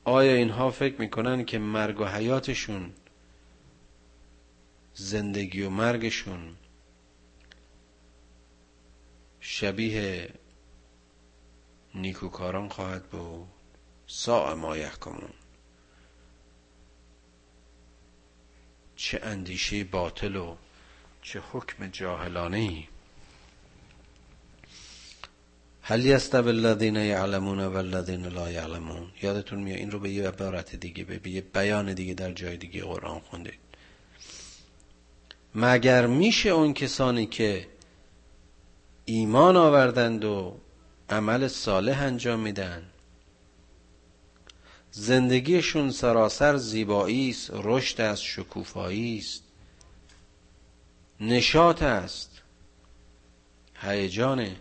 آیا 0.04 0.34
اینها 0.34 0.71
فکر 0.71 1.01
می‌کنن 1.01 1.45
که 1.45 1.60
مرگ 1.60 1.99
و 2.01 2.06
حیاتشون 2.06 2.93
زندگی 4.93 5.62
و 5.62 5.69
مرگشون 5.69 6.56
شبیه 9.39 10.34
نیکوکاران 11.95 12.69
خواهد 12.69 13.04
بود؟ 13.04 13.55
ساع 14.08 14.54
ما 14.54 14.78
یحکمون. 14.78 15.34
چه 18.96 19.20
اندیشه 19.24 19.84
باطل 19.84 20.36
و 20.36 20.56
چه 21.22 21.41
حکم 21.52 21.88
جاهلانه 21.88 22.58
ای 22.58 22.84
هل 25.82 26.06
یستوی 26.06 26.50
الذین 26.50 26.96
یعلمون 26.96 27.60
و 27.60 27.78
الذین 27.78 28.26
لا 28.26 28.52
یعلمون؟ 28.52 29.12
یادتون 29.22 29.60
میاد 29.60 29.78
این 29.78 29.91
رو 29.91 30.00
به 30.00 30.10
یه 30.10 30.28
عبارت 30.28 30.76
دیگه 30.76 31.04
به 31.04 31.30
یه 31.30 31.41
بیان 31.41 31.94
دیگه 31.94 32.13
در 32.13 32.32
جای 32.32 32.58
دیگه 32.58 32.84
قرآن 32.84 33.20
خوندید 33.20 33.60
مگر 35.56 36.08
میشه 36.08 36.50
اون 36.50 36.74
کسانی 36.74 37.26
که 37.26 37.68
ایمان 39.06 39.58
آوردند 39.58 40.26
و 40.26 40.60
عمل 41.10 41.48
صالح 41.48 42.02
انجام 42.02 42.39
میدن؟ 42.39 42.84
زندگیشون 44.97 45.91
سراسر 45.91 46.58
زیبایی 46.58 47.29
است 47.29 47.49
رشد 47.53 48.01
است 48.01 48.21
شکوفایی 48.21 49.17
است. 49.17 49.43
نشاط 51.19 51.84
است. 51.84 52.41
هیجان 53.75 54.55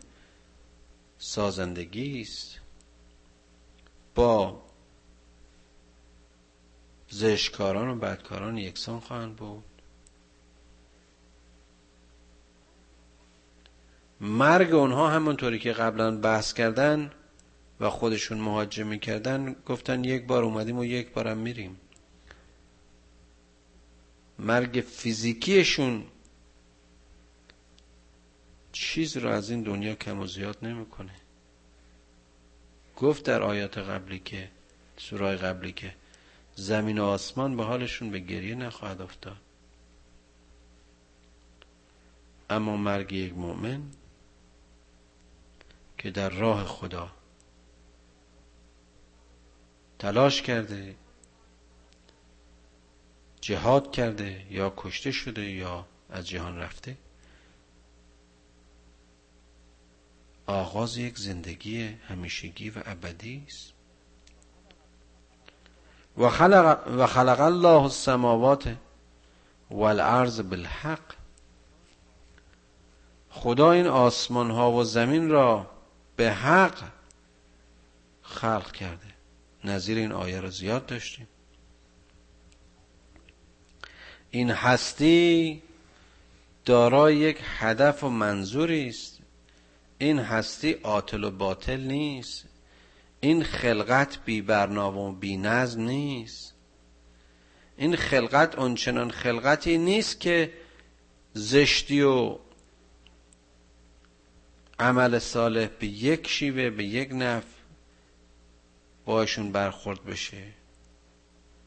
سازندگی 1.18 2.20
است. 2.20 2.60
با 4.14 4.62
زشکاران 7.10 7.88
و 7.88 7.94
بدکاران 7.94 8.58
یکسان 8.58 9.00
خواهند 9.00 9.36
بود. 9.36 9.64
مرگ 14.20 14.74
اونها 14.74 15.10
همونطوری 15.10 15.58
که 15.58 15.72
قبلا 15.72 16.16
بحث 16.16 16.52
کردن 16.52 17.10
و 17.80 17.90
خودشون 17.90 18.38
مهاجمه 18.38 18.90
می‌کردن 18.90 19.56
گفتن 19.66 20.04
یک 20.04 20.26
بار 20.26 20.44
اومدیم 20.44 20.78
و 20.78 20.84
یک 20.84 21.12
بارم 21.12 21.38
میریم. 21.38 21.80
مرگ 24.38 24.84
فیزیکیشون 24.88 26.04
چیز 28.72 29.16
رو 29.16 29.28
از 29.28 29.50
این 29.50 29.62
دنیا 29.62 29.94
کم 29.94 30.20
و 30.20 30.26
زیاد 30.26 30.58
نمی‌کنه. 30.62 31.14
گفت 32.96 33.24
در 33.24 33.42
آیات 33.42 33.78
قبلی 33.78 34.18
که 34.18 34.50
سورای 34.96 35.36
قبلی 35.36 35.72
که 35.72 35.94
زمین 36.54 36.98
و 36.98 37.04
آسمان 37.04 37.56
به 37.56 37.64
حالشون 37.64 38.10
به 38.10 38.18
گریه 38.18 38.54
نخواهد 38.54 39.00
افتاد. 39.00 39.36
اما 42.50 42.76
مرگ 42.76 43.12
یک 43.12 43.32
مؤمن 43.32 43.82
که 45.98 46.10
در 46.10 46.28
راه 46.28 46.64
خدا 46.64 47.10
تلاش 50.04 50.42
کرده 50.42 50.94
جهاد 53.40 53.92
کرده 53.92 54.46
یا 54.50 54.72
کشته 54.76 55.12
شده 55.12 55.50
یا 55.50 55.86
از 56.10 56.28
جهان 56.28 56.58
رفته. 56.58 56.96
آغاز 60.46 60.96
یک 60.96 61.18
زندگی 61.18 61.84
همیشگی 61.84 62.70
و 62.70 62.82
ابدی 62.84 63.44
است. 63.46 63.72
و 66.18 66.28
خلق, 66.28 66.88
و 66.98 67.06
خلق 67.06 67.40
الله 67.40 67.82
السماوات 67.82 68.76
والارض 69.70 70.40
بالحق. 70.40 71.14
خدا 73.30 73.72
این 73.72 73.86
آسمان 73.86 74.50
ها 74.50 74.72
و 74.72 74.84
زمین 74.84 75.28
را 75.30 75.70
به 76.16 76.32
حق 76.32 76.82
خلق 78.22 78.72
کرده. 78.72 79.13
نظیر 79.64 79.98
این 79.98 80.12
آیه 80.12 80.40
را 80.40 80.50
زیاد 80.50 80.86
داشتیم. 80.86 81.28
این 84.30 84.50
هستی 84.50 85.62
دارای 86.64 87.16
یک 87.16 87.38
هدف 87.42 88.04
و 88.04 88.08
منظوری 88.08 88.88
است. 88.88 89.18
این 89.98 90.18
هستی 90.18 90.72
عاطل 90.72 91.24
و 91.24 91.30
باطل 91.30 91.80
نیست. 91.80 92.44
این 93.20 93.42
خلقت 93.42 94.24
بی 94.24 94.42
برنامه 94.42 95.00
و 95.00 95.12
بی 95.12 95.36
نظم 95.36 95.80
نیست. 95.80 96.54
این 97.76 97.96
خلقت 97.96 98.58
اونچنان 98.58 99.10
خلقتی 99.10 99.78
نیست 99.78 100.20
که 100.20 100.52
زشتی 101.32 102.02
و 102.02 102.38
عمل 104.78 105.18
صالح 105.18 105.66
به 105.66 105.86
یک 105.86 106.28
شیوه 106.28 106.70
به 106.70 106.84
یک 106.84 107.08
نف 107.12 107.44
باشون 109.04 109.52
برخورد 109.52 110.04
بشه. 110.04 110.52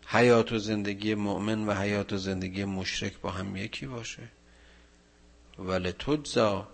حیات 0.07 0.51
و 0.51 0.57
زندگی 0.57 1.15
مؤمن 1.15 1.67
و 1.67 1.73
حیات 1.73 2.13
و 2.13 2.17
زندگی 2.17 2.65
مشرک 2.65 3.19
با 3.19 3.31
هم 3.31 3.55
یکی 3.55 3.85
باشه. 3.85 4.23
ولی 5.59 5.91
تجزا 5.91 6.67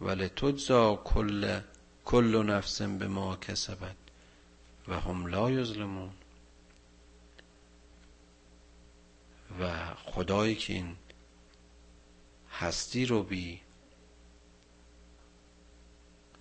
ولی 0.00 0.28
تجزا 0.28 0.96
کل 0.96 1.60
کل 2.04 2.42
نفس 2.46 2.82
به 2.82 3.08
ما 3.08 3.36
کسبت 3.36 3.96
و 4.88 5.00
هم 5.00 5.26
لا 5.26 5.50
یظلمون. 5.50 6.10
و 9.60 9.94
خدایی 9.94 10.54
که 10.54 10.72
این 10.72 10.96
هستی 12.52 13.06
رو 13.06 13.22
بی 13.22 13.60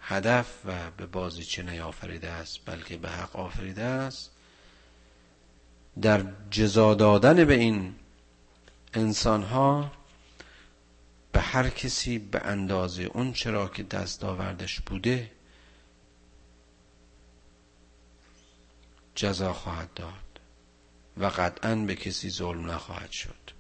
هدف 0.10 0.66
و 0.66 0.92
به 0.92 1.06
بازیچه 1.06 1.64
نیافریده 1.64 2.30
است 2.30 2.60
بلکه 2.66 2.98
به 2.98 3.10
حق 3.10 3.36
آفریده 3.36 3.84
است. 3.84 4.32
در 6.02 6.26
جزا 6.52 6.94
دادن 6.94 7.46
به 7.46 7.54
این 7.54 7.96
انسان 8.94 9.44
ها 9.44 9.92
به 11.32 11.40
هر 11.40 11.70
کسی 11.70 12.20
به 12.20 12.42
اندازه 12.42 13.04
اون 13.04 13.34
چرا 13.34 13.68
که 13.68 13.84
دستاوردش 13.84 14.80
بوده 14.80 15.32
جزا 19.16 19.54
خواهد 19.54 19.94
داد 19.94 20.40
و 21.18 21.26
قطعا 21.26 21.76
به 21.76 21.96
کسی 21.96 22.30
ظلم 22.30 22.72
نخواهد 22.72 23.12
شد. 23.12 23.52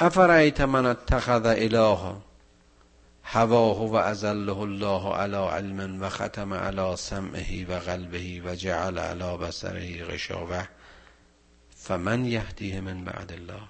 افرایت 0.00 0.60
من 0.60 0.86
اتخذ 0.86 1.46
اله 1.46 2.25
هواه 3.28 3.90
و 3.90 3.94
ازله 3.94 4.58
الله 4.58 5.14
على 5.14 5.36
علم 5.36 6.02
و 6.02 6.08
ختم 6.08 6.52
على 6.54 6.96
سمعه 6.96 7.66
و 7.68 7.78
قلبه 7.78 8.42
و 8.44 8.54
جعل 8.54 8.98
على 8.98 9.36
بصره 9.36 10.04
غشاوه 10.04 10.68
فمن 11.70 12.24
یهدیه 12.24 12.80
من 12.80 13.04
بعد 13.04 13.32
الله. 13.32 13.62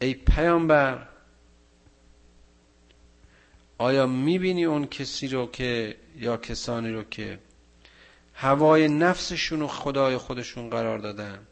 ای 0.00 0.14
پیامبر 0.14 1.08
آیا 3.78 4.06
می‌بینی 4.06 4.64
اون 4.64 4.86
کسی 4.86 5.28
رو 5.28 5.46
که 5.46 5.96
یا 6.16 6.36
کسانی 6.36 6.92
رو 6.92 7.04
که 7.04 7.38
هوای 8.34 8.88
نفسشون 8.88 9.62
و 9.62 9.66
خدای 9.66 10.16
خودشون 10.16 10.70
قرار 10.70 10.98
دادن 10.98 11.46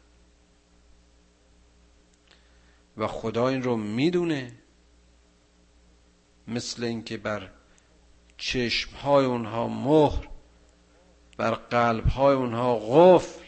و 2.97 3.07
خدا 3.07 3.47
این 3.47 3.63
رو 3.63 3.77
می‌دونه؟ 3.77 4.51
مثل 6.47 6.83
اینکه 6.83 7.17
بر 7.17 7.49
چشم 8.37 8.95
های 8.95 9.25
اونها 9.25 9.67
مهر 9.67 10.27
بر 11.37 11.51
قلب 11.51 12.07
های 12.07 12.35
اونها 12.35 12.79
قفل 12.79 13.45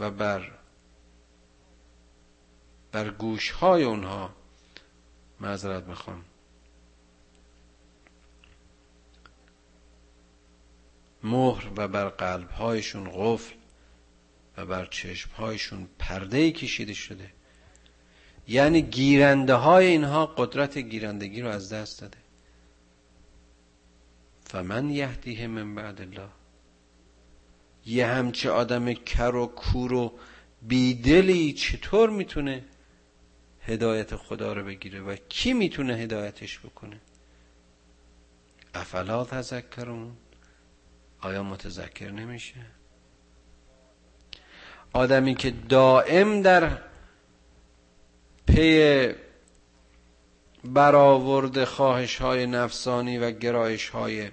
و 0.00 0.10
بر 0.10 0.52
بر 2.92 3.10
گوش 3.10 3.50
های 3.50 3.82
اونها 3.84 4.30
معذرت 5.40 5.84
می‌خوام. 5.84 6.24
مهر 11.22 11.70
و 11.76 11.88
بر 11.88 12.08
قلب 12.08 12.50
هایشون 12.50 13.10
قفل 13.14 13.54
و 14.56 14.66
بر 14.66 14.86
چشم 14.86 15.30
هایشون 15.30 15.88
پرده 15.98 16.52
کشیده 16.52 16.94
شده. 16.94 17.39
یعنی 18.50 18.82
گیرنده 18.82 19.54
های 19.54 19.86
اینها 19.86 20.26
قدرت 20.26 20.78
گیرندگی 20.78 21.42
رو 21.42 21.48
از 21.48 21.72
دست 21.72 22.00
داده. 22.00 22.18
فمن 24.44 24.90
یهدیه 24.90 25.46
من 25.46 25.74
بعد 25.74 26.00
الله. 26.00 26.28
یه 27.86 28.06
همچه 28.06 28.50
آدم 28.50 28.92
کر 28.92 29.34
و 29.34 29.46
کور 29.46 29.92
و 29.92 30.18
بیدلی 30.62 31.52
چطور 31.52 32.10
می‌تونه 32.10 32.64
هدایت 33.62 34.16
خدا 34.16 34.52
رو 34.52 34.64
بگیره 34.64 35.00
و 35.00 35.16
کی 35.28 35.52
می‌تونه 35.52 35.94
هدایتش 35.94 36.58
بکنه؟ 36.58 37.00
افلا 38.74 39.24
تذکرون؟ 39.24 40.16
آیا 41.20 41.42
متذکر 41.42 42.10
نمیشه؟ 42.10 42.66
آدمی 44.92 45.34
که 45.34 45.50
دائم 45.50 46.42
در 46.42 46.89
پی 48.54 49.08
برآورد 50.64 51.64
خواهش 51.64 52.16
های 52.16 52.46
نفسانی 52.46 53.18
و 53.18 53.30
گرایش 53.30 53.88
های 53.88 54.28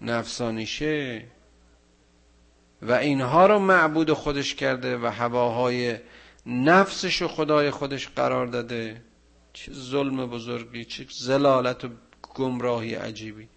نفسانیشه 0.00 1.24
و 2.82 2.92
اینها 2.92 3.46
رو 3.46 3.58
معبود 3.58 4.12
خودش 4.12 4.54
کرده 4.54 4.98
و 4.98 5.06
هواهای 5.06 5.96
نفسش 6.46 7.22
و 7.22 7.28
خدای 7.28 7.70
خودش 7.70 8.08
قرار 8.08 8.46
داده. 8.46 9.02
چه 9.52 9.72
ظلم 9.72 10.26
بزرگی 10.26 10.84
چه 10.84 11.06
زلالت 11.10 11.84
و 11.84 11.88
گمراهی 12.34 12.94
عجیبی 12.94 13.48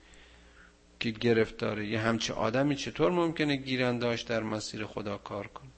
که 0.99 1.11
گرفتاره. 1.11 1.87
یه 1.87 1.99
همچه 1.99 2.33
آدمی 2.33 2.75
چطور 2.75 3.11
ممکنه 3.11 3.55
گیرنداش 3.55 4.21
در 4.21 4.43
مسیر 4.43 4.85
خدا 4.85 5.17
کار 5.17 5.47
کنه؟ 5.47 5.69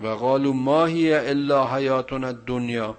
و 0.00 0.06
قالوا 0.06 0.52
ما 0.52 0.86
هی 0.86 1.14
الا 1.14 1.76
حیاتنا 1.76 2.26
الدنیا 2.26 2.96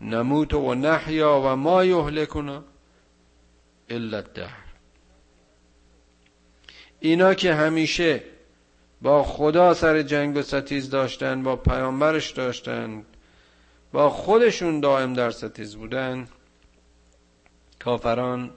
نموت 0.00 0.54
و 0.54 0.74
نحیا 0.74 1.40
و 1.40 1.56
ما 1.56 1.84
یهلکنا 1.84 2.64
الا 3.88 4.16
الدهر. 4.16 4.64
اینا 7.00 7.34
که 7.34 7.54
همیشه 7.54 8.22
با 9.02 9.22
خدا 9.22 9.74
سر 9.74 10.02
جنگ 10.02 10.36
و 10.36 10.42
ستیز 10.42 10.90
داشتن 10.90 11.42
با 11.42 11.56
پیامبرش 11.56 12.30
داشتن 12.30 13.04
با 13.92 14.10
خودشون 14.10 14.80
دائم 14.80 15.14
در 15.14 15.30
ستیز 15.30 15.76
بودن 15.76 16.28
کافران 17.78 18.50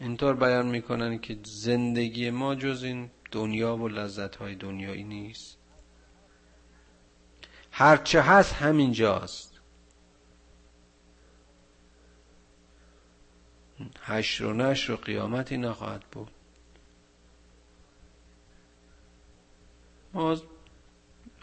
اینطور 0.00 0.34
بیان 0.34 0.66
می‌کنن 0.66 1.18
که 1.18 1.38
زندگی 1.44 2.30
ما 2.30 2.54
جز 2.54 2.82
این 2.82 3.10
دنیا 3.34 3.76
و 3.76 3.88
لذت 3.88 4.36
های 4.36 4.54
دنیایی 4.54 5.04
نیست. 5.04 5.58
هرچه 7.70 8.22
هست 8.22 8.52
همینجاست. 8.52 9.60
حشر 14.02 14.44
و 14.44 14.52
نشر 14.52 14.92
و 14.92 14.96
قیامتی 14.96 15.56
نخواهد 15.56 16.04
بود. 16.12 16.30
ما 20.12 20.36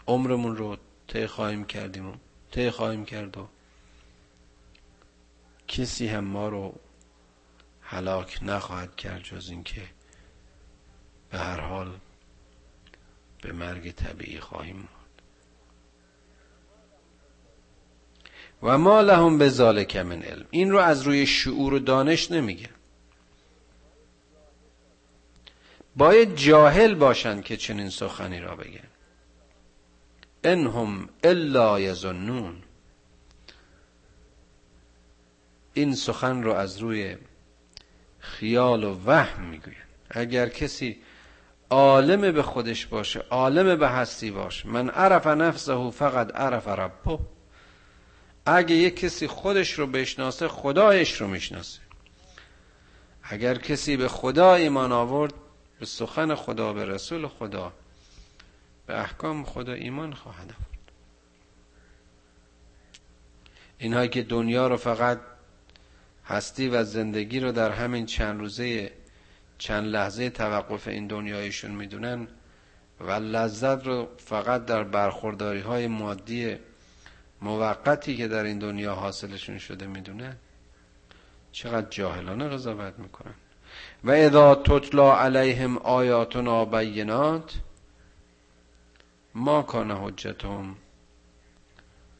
عمرمون 0.06 0.56
رو 0.56 0.76
طی 1.08 1.26
خواهیم 1.26 1.64
کردیم 1.64 2.08
و 2.08 2.14
طی 2.50 2.70
خواهیم 2.70 3.04
کرد 3.04 3.38
و 3.38 3.48
کسی 5.68 6.08
هم 6.08 6.24
ما 6.24 6.48
رو 6.48 6.80
هلاک 7.80 8.38
نخواهد 8.42 8.96
کرد 8.96 9.22
جز 9.22 9.50
اینکه 9.50 9.82
به 11.32 11.38
هر 11.38 11.60
حال 11.60 11.98
به 13.42 13.52
مرگ 13.52 13.90
طبیعی 13.90 14.40
خواهیم 14.40 14.76
مرد 14.76 14.88
و 18.62 18.78
ما 18.78 19.00
لهم 19.00 19.38
به 19.38 19.48
ذالک 19.48 19.96
من 19.96 20.22
علم. 20.22 20.46
این 20.50 20.70
رو 20.70 20.78
از 20.78 21.02
روی 21.02 21.26
شعور 21.26 21.74
و 21.74 21.78
دانش 21.78 22.30
نمیگه 22.30 22.68
باید 25.96 26.36
جاهل 26.36 26.94
باشند 26.94 27.44
که 27.44 27.56
چنین 27.56 27.90
سخنی 27.90 28.40
را 28.40 28.56
بگن. 28.56 28.88
انهم 30.44 31.08
الا 31.24 31.80
یظنون. 31.80 32.62
این 35.74 35.94
سخن 35.94 36.42
رو 36.42 36.52
از 36.52 36.78
روی 36.78 37.16
خیال 38.18 38.84
و 38.84 39.04
وهم 39.06 39.44
می‌گوین 39.44 39.76
اگر 40.10 40.48
کسی 40.48 41.02
عالم 41.72 42.32
به 42.32 42.42
خودش 42.42 42.86
باشه 42.86 43.24
عالم 43.30 43.76
به 43.76 43.88
هستی 43.88 44.30
باشه 44.30 44.68
من 44.68 44.90
عرف 44.90 45.26
نفسه 45.26 45.90
فقط 45.90 46.36
عرف 46.36 46.68
ربه. 46.68 47.18
اگه 48.46 48.74
یک 48.74 48.96
کسی 48.96 49.26
خودش 49.26 49.72
رو 49.72 49.86
بشناسه 49.86 50.48
خدایش 50.48 51.20
رو 51.20 51.26
می‌شناسه. 51.26 51.80
اگر 53.22 53.58
کسی 53.58 53.96
به 53.96 54.08
خدا 54.08 54.54
ایمان 54.54 54.92
آورد 54.92 55.34
به 55.80 55.86
سخن 55.86 56.34
خدا 56.34 56.72
به 56.72 56.84
رسول 56.84 57.28
خدا 57.28 57.72
به 58.86 59.00
احکام 59.00 59.44
خدا 59.44 59.72
ایمان 59.72 60.12
خواهد 60.12 60.46
بود 60.46 60.92
اینهایی 63.78 64.08
که 64.08 64.22
دنیا 64.22 64.66
رو 64.66 64.76
فقط 64.76 65.20
هستی 66.24 66.68
و 66.68 66.84
زندگی 66.84 67.40
رو 67.40 67.52
در 67.52 67.70
همین 67.70 68.06
چند 68.06 68.40
روزه 68.40 68.92
چند 69.62 69.86
لحظه 69.86 70.30
توقف 70.30 70.88
این 70.88 71.06
دنیایشون 71.06 71.70
می‌دونن 71.70 72.28
و 73.00 73.10
لذت 73.10 73.86
رو 73.86 74.08
فقط 74.16 74.64
در 74.64 74.84
برخورداری 74.84 75.60
های 75.60 75.86
مادی 75.86 76.56
موقتی 77.42 78.16
که 78.16 78.28
در 78.28 78.44
این 78.44 78.58
دنیا 78.58 78.94
حاصلشون 78.94 79.58
شده 79.58 79.86
می‌دونن 79.86 80.36
چقدر 81.52 81.90
جاهلانه 81.90 82.48
قضاوت 82.48 82.98
می‌کنن. 82.98 83.34
و 84.04 84.10
اذا 84.10 84.54
تطلا 84.54 85.16
علیهم 85.16 85.78
آیاتنا 85.78 86.64
بینات 86.64 87.54
ما 89.34 89.62
کان 89.62 89.90
حجتهم 89.90 90.76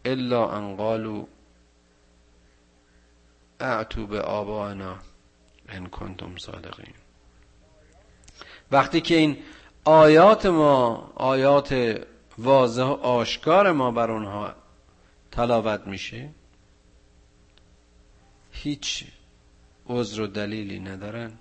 الا 0.05 0.51
ان 0.51 0.77
قالوا 0.77 1.27
اعتو 3.61 4.07
به 4.07 4.31
ان 5.69 5.87
کنتم 5.87 6.37
صادقین. 6.37 7.02
وقتی 8.73 9.01
که 9.01 9.17
این 9.17 9.39
آیات 9.85 10.47
ما 10.47 11.13
آیات 11.15 12.01
واضح 12.39 12.83
و 12.83 12.93
آشکار 12.93 13.73
ما 13.73 13.91
بر 13.91 14.11
اونها 14.11 14.55
تلاوت 15.31 15.87
میشه 15.87 16.31
هیچ 18.53 19.05
عذر 19.87 20.21
و 20.21 20.27
دلیلی 20.27 20.81
ندارن. 20.81 21.33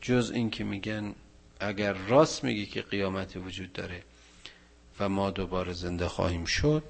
جز 0.00 0.30
این 0.34 0.50
که 0.50 0.64
میگن 0.64 1.14
اگر 1.60 1.92
راست 1.92 2.44
میگی 2.44 2.66
که 2.66 2.82
قیامتی 2.82 3.38
وجود 3.38 3.72
داره 3.72 4.02
و 5.00 5.08
ما 5.08 5.30
دوباره 5.30 5.72
زنده 5.72 6.08
خواهیم 6.08 6.44
شد 6.44 6.82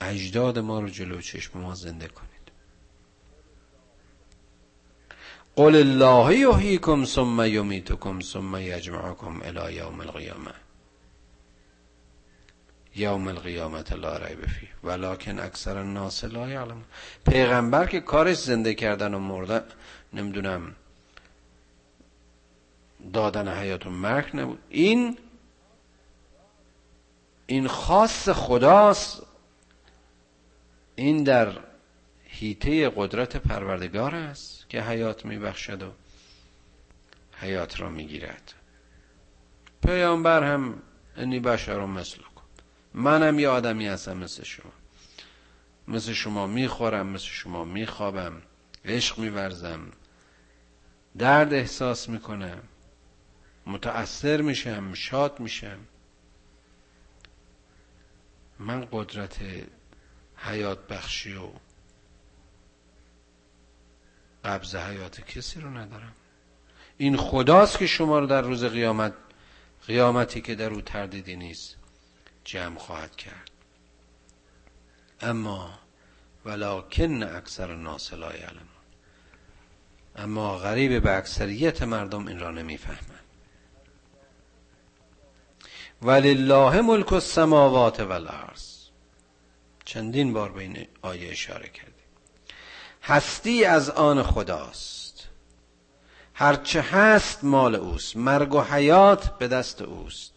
اجداد 0.00 0.58
ما 0.58 0.80
رو 0.80 0.88
جلو 0.88 1.20
چشم 1.20 1.60
ما 1.60 1.74
زنده 1.74 2.08
کنید 2.08 2.29
قل 5.60 5.76
الله 5.76 6.38
یحییکم 6.38 7.04
ثم 7.04 7.40
یمیتکم 7.44 8.20
ثم 8.20 8.56
یجمعکم 8.56 9.42
الی 9.42 9.74
یوم 9.74 10.00
القیامه 10.00 10.52
یوم 12.96 13.28
القیامت 13.28 13.92
لا 13.92 14.16
ریب 14.16 14.46
فی 14.46 14.68
ولکن 14.84 15.38
اکثر 15.38 15.78
الناس 15.78 16.24
لا 16.24 16.48
یعلم 16.48 16.84
پیغمبر 17.26 17.86
که 17.86 18.00
کارش 18.00 18.36
زنده 18.36 18.74
کردن 18.74 19.14
و 19.14 19.18
مردن 19.18 19.62
نمی‌دونم 20.12 20.76
دادن 23.12 23.48
حیات 23.48 23.86
و 23.86 23.90
مرگ 23.90 24.36
نبود. 24.36 24.58
این 24.68 25.18
این 27.46 27.68
خاص 27.68 28.28
خداست. 28.28 29.22
این 30.94 31.24
در 31.24 31.58
هیته 32.24 32.90
قدرت 32.96 33.36
پروردگار 33.36 34.14
است. 34.14 34.59
که 34.70 34.82
حیات 34.82 35.24
میبخشد 35.24 35.82
و 35.82 35.92
حیات 37.40 37.80
را 37.80 37.88
می‌گیرد. 37.88 38.54
پیامبر 39.82 40.42
هم 40.44 40.82
انی 41.16 41.40
بشر 41.40 41.84
مثل 41.86 42.18
کن 42.18 42.44
منم 42.94 43.38
یه 43.38 43.48
آدمی 43.48 43.86
هستم 43.86 44.16
مثل 44.16 44.44
شما. 44.44 44.72
مثل 45.88 46.12
شما 46.12 46.46
می‌خورم 46.46 47.06
مثل 47.06 47.24
شما 47.24 47.64
میخوابم 47.64 48.42
عشق 48.84 49.18
میورزم 49.18 49.80
درد 51.18 51.54
احساس 51.54 52.08
می‌کنم 52.08 52.62
متأثر 53.66 54.40
میشم 54.40 54.94
شاد 54.94 55.40
میشم. 55.40 55.78
من 58.58 58.88
قدرت 58.92 59.40
حیات 60.36 60.86
بخشی 60.86 61.34
و 61.34 61.48
قبض 64.44 64.76
حیات 64.76 65.20
کسی 65.20 65.60
رو 65.60 65.70
ندارم. 65.70 66.12
این 66.96 67.16
خداست 67.16 67.78
که 67.78 67.86
شما 67.86 68.18
رو 68.18 68.26
در 68.26 68.42
روز 68.42 68.64
قیامت 68.64 69.12
قیامتی 69.86 70.40
که 70.40 70.54
در 70.54 70.70
او 70.70 70.80
تردیدی 70.80 71.36
نیست 71.36 71.76
جمع 72.44 72.78
خواهد 72.78 73.16
کرد. 73.16 73.50
اما 75.20 75.78
ولکن 76.44 77.22
اکثر 77.22 77.70
الناس 77.70 78.12
لا 78.12 78.36
یعلمون. 78.36 78.64
اما 80.16 80.58
غریب 80.58 81.02
به 81.02 81.16
اکثریت 81.16 81.82
مردم 81.82 82.26
این 82.26 82.38
را 82.38 82.50
نمی‌فهمند. 82.50 83.24
ولله 86.02 86.80
ملک 86.80 87.12
السماوات 87.12 88.00
والارض. 88.00 88.80
چندین 89.84 90.32
بار 90.32 90.52
به 90.52 90.60
این 90.60 90.86
آیه 91.02 91.30
اشاره 91.30 91.68
کردیم. 91.68 91.89
هستی 93.02 93.64
از 93.64 93.90
آن 93.90 94.22
خداست. 94.22 95.28
هرچه 96.34 96.80
هست 96.80 97.44
مال 97.44 97.74
اوست 97.74 98.16
مرگ 98.16 98.54
و 98.54 98.60
حیات 98.60 99.38
به 99.38 99.48
دست 99.48 99.82
اوست. 99.82 100.32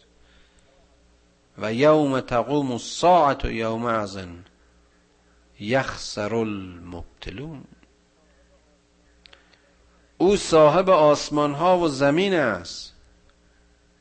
و 1.58 1.72
یوم 1.72 2.20
تقوم 2.20 2.72
الساعت 2.72 3.44
و 3.44 3.50
یوم 3.50 3.84
ازن 3.84 4.44
یخسر 5.60 6.34
المبتلون. 6.34 7.64
او 10.18 10.36
صاحب 10.36 10.90
آسمان 10.90 11.54
ها 11.54 11.78
و 11.78 11.88
زمین 11.88 12.34
است. 12.34 12.94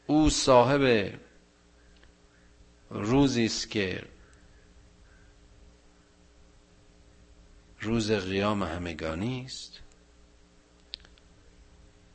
او 0.08 0.30
صاحب 0.30 1.13
روزی 2.89 3.45
است 3.45 3.71
که 3.71 4.04
روز 7.84 8.12
قیام 8.12 8.63
همگانی 8.63 9.43
است. 9.46 9.80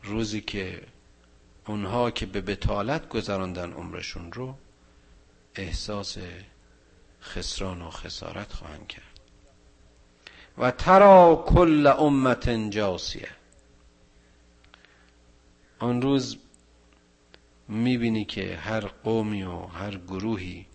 روزی 0.02 0.40
که 0.40 0.82
اونها 1.66 2.10
که 2.10 2.26
به 2.26 2.40
بتالت 2.40 3.08
گذراندن 3.08 3.72
عمرشون 3.72 4.32
رو 4.32 4.54
احساس 5.54 6.18
خسران 7.22 7.82
و 7.82 7.90
خسارت 7.90 8.52
خواهند 8.52 8.86
کرد. 8.86 9.20
و 10.58 10.70
ترا 10.70 11.44
کل 11.46 11.86
امت 11.86 12.50
جاسیه. 12.70 13.28
آن 15.78 16.02
روز 16.02 16.36
می‌بینی 17.68 18.24
که 18.24 18.56
هر 18.56 18.80
قومی 18.80 19.42
و 19.42 19.66
هر 19.66 19.96
گروهی 19.96 20.66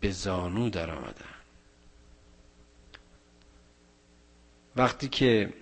به 0.00 0.10
زانو 0.10 0.70
در 0.70 0.90
آمدن 0.90 1.39
وقتی 4.80 5.08
که 5.08 5.52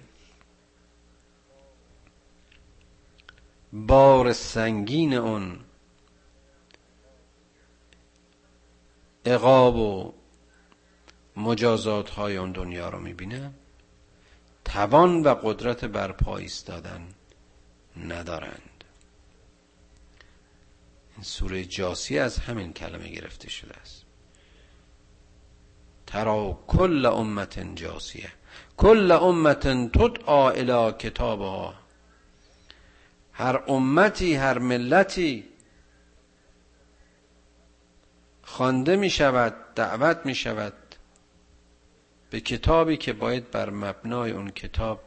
بار 3.72 4.33
سنگین 4.33 5.14
اون 5.14 5.61
اقاب 9.24 9.76
و 9.76 10.14
مجازات 11.37 12.11
های 12.11 12.37
اون 12.37 12.52
دنیا 12.52 12.88
رو 12.88 12.98
می‌بینن 12.98 13.54
توان 14.64 15.22
و 15.22 15.35
قدرت 15.35 15.85
بر 15.85 16.14
ایستادن 16.28 17.09
ندارند. 17.96 18.85
این 21.14 21.24
سوره 21.24 21.64
جاسی 21.64 22.18
از 22.18 22.38
همین 22.38 22.72
کلمه 22.72 23.09
گرفته 23.09 23.50
شده 23.50 23.76
است. 23.76 24.04
ترا 26.07 26.64
کل 26.66 27.07
امت 27.07 27.74
جاسیه. 27.74 28.33
کل 28.77 29.12
امت 29.12 29.66
تدعا 29.68 30.51
الى 30.51 30.92
کتابها 30.92 31.75
هر 33.33 33.63
امتی 33.69 34.35
هر 34.35 34.59
ملتی 34.59 35.44
خوانده 38.42 38.96
می 38.96 39.11
شود 39.11 39.54
دعوت 39.75 40.21
می 40.25 40.35
شود 40.35 40.73
به 42.31 42.40
کتابی 42.40 42.96
که 42.96 43.13
باید 43.13 43.50
بر 43.50 43.71
مبنای 43.71 44.31
اون 44.31 44.50
کتاب 44.50 45.00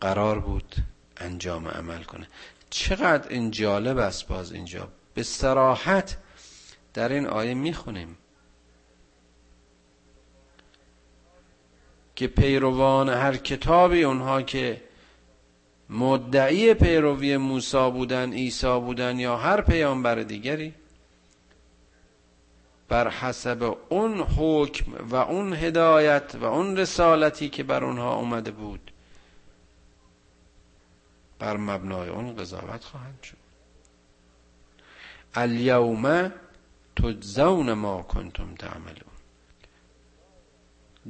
قرار 0.00 0.38
بود 0.38 0.74
انجام 1.16 1.68
عمل 1.68 2.02
کنه. 2.02 2.28
چقدر 2.70 3.28
این 3.28 3.50
جالب 3.50 3.98
است 3.98 4.28
باز 4.28 4.52
اینجا. 4.52 4.88
به 5.14 5.22
سراحت 5.22 6.16
در 6.94 7.12
این 7.12 7.26
آیه 7.26 7.54
می‌خونیم. 7.54 8.18
که 12.16 12.26
پیروان 12.26 13.08
هر 13.08 13.36
کتابی 13.36 14.04
اونها 14.04 14.42
که 14.42 14.82
مدعی 15.90 16.74
پیروی 16.74 17.36
موسی 17.36 17.90
بودن 17.90 18.32
عیسی 18.32 18.80
بودن 18.80 19.18
یا 19.18 19.36
هر 19.36 19.60
پیامبر 19.60 20.14
دیگری 20.14 20.74
بر 22.88 23.10
حسب 23.10 23.76
اون 23.88 24.20
حکم 24.20 24.92
و 25.10 25.16
اون 25.16 25.52
هدایت 25.52 26.34
و 26.40 26.44
اون 26.44 26.76
رسالتی 26.76 27.48
که 27.48 27.62
بر 27.62 27.84
اونها 27.84 28.14
اومده 28.16 28.50
بود 28.50 28.92
بر 31.38 31.56
مبنای 31.56 32.08
اون 32.08 32.36
قضاوت 32.36 32.84
خواهند 32.84 33.18
شد. 33.22 33.36
الیوم 35.34 36.32
تجزون 36.96 37.72
ما 37.72 38.02
کنتم 38.02 38.54
تعملون. 38.54 39.16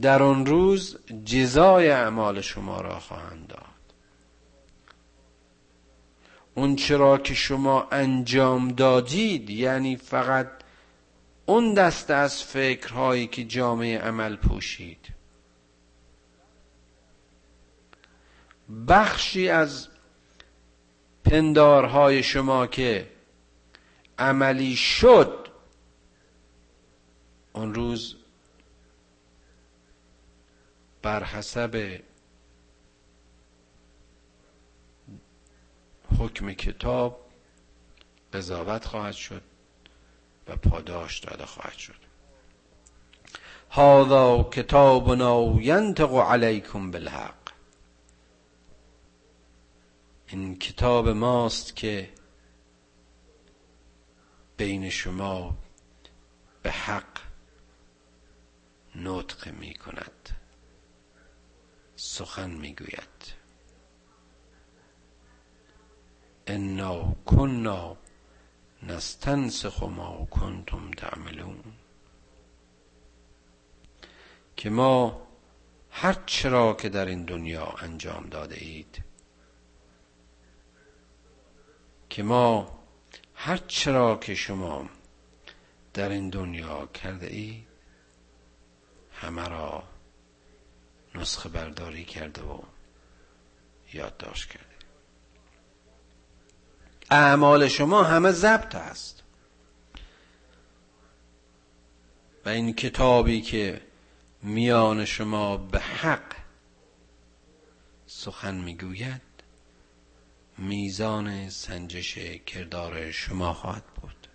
در 0.03 0.23
آن 0.23 0.47
روز 0.47 0.99
جزای 1.25 1.91
اعمال 1.91 2.41
شما 2.41 2.81
را 2.81 3.01
خواهند 3.01 3.47
داد. 3.47 3.61
اون 6.55 6.77
چرا 6.77 7.19
که 7.19 7.35
شما 7.35 7.89
انجام 7.93 8.69
دادید 8.69 9.51
یعنی 9.51 9.97
فقط 9.97 10.51
اون 11.47 11.75
دسته 11.75 12.15
از 12.15 12.43
فکرهایی 12.43 13.27
که 13.27 13.45
جامعه 13.45 13.99
عمل 13.99 14.37
پوشید. 14.37 15.09
بخشی 18.89 19.49
از 19.49 19.89
پندارهای 21.25 22.23
شما 22.23 22.67
که 22.67 23.11
عملی 24.19 24.77
شد 24.77 25.49
اون 27.53 27.75
روز 27.75 28.16
بر 31.07 31.25
حسب 31.25 32.01
حکم 36.19 36.53
کتاب 36.53 37.31
قضاوت 38.33 38.85
خواهد 38.85 39.15
شد 39.15 39.43
و 40.49 40.57
پاداش 40.57 41.19
داده 41.19 41.47
خواهد 41.47 41.77
شد. 41.79 41.95
هذا 43.71 44.51
کتابنا 44.53 45.57
ینطق 45.61 46.15
علیکم 46.15 46.91
بالحق. 46.91 47.51
این 50.27 50.59
کتاب 50.59 51.09
ماست 51.09 51.77
که 51.77 52.13
بین 54.57 54.91
شما 54.91 55.57
به 56.63 56.71
حق 56.71 57.19
نطق 58.95 59.49
می 59.49 59.75
کند 59.75 60.36
سخن 61.97 62.51
می 62.51 62.75
گوید 62.75 63.35
انا 66.47 67.17
کنا 67.27 67.97
نستنسخ 68.83 69.83
ما 69.83 70.27
کنتم 70.31 70.91
تعملون. 70.91 71.63
که 74.57 74.71
ما 74.71 75.27
هر 75.91 76.23
چرا 76.27 76.75
که 76.75 76.89
در 76.89 77.07
این 77.07 77.25
دنیا 77.25 77.75
انجام 77.79 78.29
داده 78.29 78.57
اید 78.59 79.05
که 82.11 82.23
ما 82.23 82.79
هر 83.35 83.57
چرا 83.57 84.17
که 84.17 84.35
شما 84.35 84.89
در 85.95 86.09
این 86.09 86.31
دنیا 86.31 86.87
کرده 86.87 87.27
اید 87.27 87.67
همه 89.13 89.49
را 89.49 89.96
نسخه 91.17 91.49
برداری 91.49 92.05
کرده 92.05 92.43
و 92.43 92.59
یادداشت 93.93 94.49
کرده. 94.51 94.67
اعمال 97.11 97.69
شما 97.69 98.03
همه 98.03 98.33
ضبط 98.33 98.75
است. 98.75 99.23
و 102.45 102.49
این 102.49 102.75
کتابی 102.75 103.41
که 103.41 103.81
میان 104.43 105.05
شما 105.05 105.57
به 105.57 105.81
حق 105.81 106.37
سخن 108.07 108.55
می‌گوید 108.55 109.23
میزان 110.59 111.51
سنجش 111.51 112.19
کردار 112.47 113.11
شما 113.11 113.53
خواهد 113.53 113.85
بود. 113.85 114.29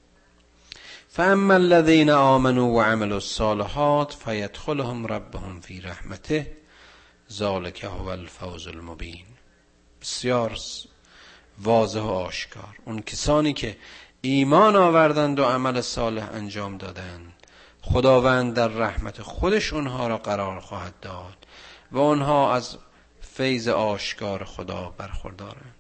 فاما 1.10 1.54
الذين 1.54 2.10
آمنوا 2.10 2.68
وعملوا 2.68 3.18
الصالحات 3.18 4.14
فيدخلهم 4.14 5.08
ربهم 5.08 5.62
في 5.62 5.80
رحمته 5.80 6.61
ذلك 7.32 7.86
هو 7.86 8.08
الفوز 8.08 8.68
المبین. 8.68 9.26
بسیار 10.02 10.58
واضح 11.60 12.00
و 12.00 12.08
آشکار. 12.08 12.78
اون 12.86 13.02
کسانی 13.02 13.54
که 13.54 13.78
ایمان 14.22 14.76
آوردند 14.76 15.40
و 15.40 15.44
عمل 15.44 15.82
صالح 15.82 16.30
انجام 16.34 16.78
دادند 16.78 17.34
خداوند 17.82 18.54
در 18.54 18.68
رحمت 18.68 19.22
خودش 19.22 19.74
اونها 19.74 20.08
را 20.08 20.18
قرار 20.18 20.60
خواهد 20.60 21.00
داد 21.02 21.48
و 21.92 21.98
اونها 21.98 22.56
از 22.56 22.78
فیض 23.22 23.68
آشکار 23.68 24.44
خدا 24.44 24.94
برخوردارند. 24.98 25.76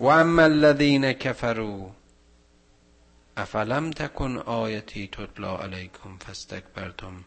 و 0.00 0.04
اما 0.06 0.42
الذین 0.42 1.12
کفروا 1.12 1.90
افلم 3.36 3.90
تکن 3.90 4.36
آیتی 4.38 5.08
تطلا 5.08 5.56
علیکم 5.56 6.18
فاستکبرتم 6.18 7.24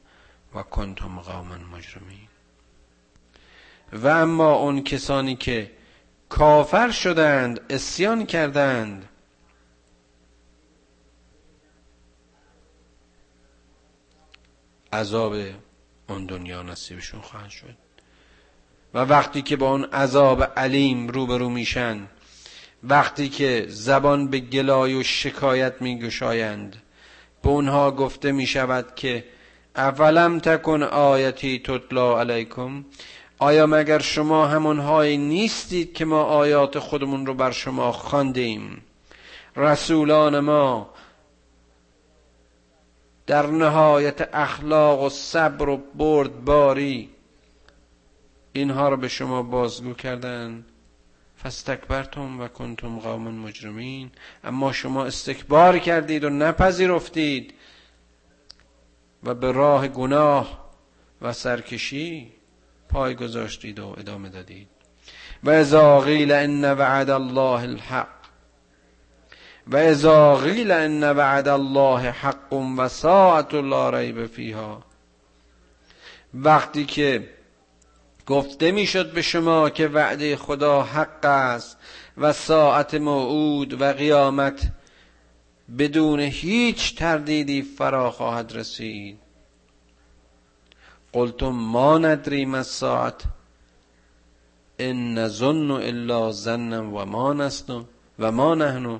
و 0.55 0.63
کنتم 0.63 1.19
قوما 1.19 1.57
مجرمین. 1.57 2.34
و 3.95 4.07
اما 4.07 4.53
اون 4.53 4.83
کسانی 4.83 5.35
که 5.35 5.71
کافر 6.29 6.91
شدند 6.91 7.61
اسیان 7.69 8.25
کردند. 8.25 9.09
عذاب 14.93 15.35
اون 16.09 16.25
دنیا 16.25 16.63
نصیبشون 16.63 17.21
خواهد 17.21 17.49
شد. 17.49 17.75
و 18.93 18.97
وقتی 18.97 19.41
که 19.41 19.55
با 19.55 19.71
اون 19.71 19.83
عذاب 19.83 20.43
علیم 20.43 21.07
روبرو 21.07 21.49
میشن 21.49 22.07
وقتی 22.83 23.29
که 23.29 23.65
زبان 23.69 24.27
به 24.27 24.39
گلای 24.39 24.93
و 24.93 25.03
شکایت 25.03 25.81
میگشایند 25.81 26.75
به 27.43 27.49
اونها 27.49 27.91
گفته 27.91 28.31
می 28.31 28.47
شود 28.47 28.95
که 28.95 29.25
اولم 29.75 30.39
تکن 30.39 30.83
آیتی 30.83 31.59
تطلا 31.59 32.19
علیکم؟ 32.19 32.85
آیا 33.39 33.65
مگر 33.67 33.99
شما 33.99 34.47
همونهایی 34.47 35.17
نیستید 35.17 35.93
که 35.93 36.05
ما 36.05 36.23
آیات 36.23 36.79
خودمون 36.79 37.25
رو 37.25 37.33
بر 37.33 37.51
شما 37.51 37.91
خواندیم؟ 37.91 38.81
رسولان 39.55 40.39
ما 40.39 40.89
در 43.27 43.47
نهایت 43.47 44.29
اخلاق 44.33 45.03
و 45.03 45.09
صبر 45.09 45.69
و 45.69 45.77
بردباری 45.77 47.09
اینها 48.53 48.89
رو 48.89 48.97
به 48.97 49.07
شما 49.07 49.43
بازگو 49.43 49.93
کردن. 49.93 50.65
فستکبرتم 51.43 52.41
و 52.41 52.47
کنتم 52.47 52.99
قوم 52.99 53.27
مجرمین. 53.27 54.11
اما 54.43 54.71
شما 54.71 55.05
استکبار 55.05 55.79
کردید 55.79 56.23
و 56.23 56.29
نپذیرفتید 56.29 57.53
و 59.23 59.33
به 59.33 59.51
راه 59.51 59.87
گناه 59.87 60.65
و 61.21 61.33
سرکشی 61.33 62.34
پای 62.89 63.15
گذاشتید 63.15 63.79
و 63.79 63.95
ادامه 63.97 64.29
دادید. 64.29 64.67
و 65.43 65.49
ازا 65.49 65.99
قیل 65.99 66.31
ان 66.31 66.73
وعد 66.73 67.09
الله 67.09 67.61
الحق. 67.61 68.07
و 69.67 69.77
ازا 69.77 70.35
قیل 70.35 70.71
ان 70.71 71.03
وعد 71.03 71.47
الله 71.47 72.09
حق 72.11 72.53
و 72.53 72.87
ساعت 72.87 73.53
لا 73.53 73.89
ریب 73.89 74.25
فیها. 74.25 74.83
وقتی 76.33 76.85
که 76.85 77.29
گفته 78.25 78.71
می‌شد 78.71 79.13
به 79.13 79.21
شما 79.21 79.69
که 79.69 79.87
وعده 79.87 80.35
خدا 80.35 80.83
حق 80.83 81.25
است 81.25 81.77
و 82.17 82.33
ساعت 82.33 82.93
موعود 82.93 83.81
و 83.81 83.93
قیامت 83.93 84.71
بدون 85.77 86.19
هیچ 86.19 86.95
تردیدی 86.95 87.61
فرا 87.61 88.11
خواهد 88.11 88.51
رسید 88.55 89.24
قلتم 91.15 91.49
ما 91.49 91.97
ندریم 91.97 92.53
از 92.53 92.67
ساعت. 92.67 93.23
ان 94.79 95.13
نظن 95.13 95.71
الا 95.71 96.31
ظنا 96.31 96.83
و 96.83 97.05
ما 97.05 97.33
نسن 97.33 97.85
و 98.19 98.31
ما 98.31 98.55
نحن 98.55 98.99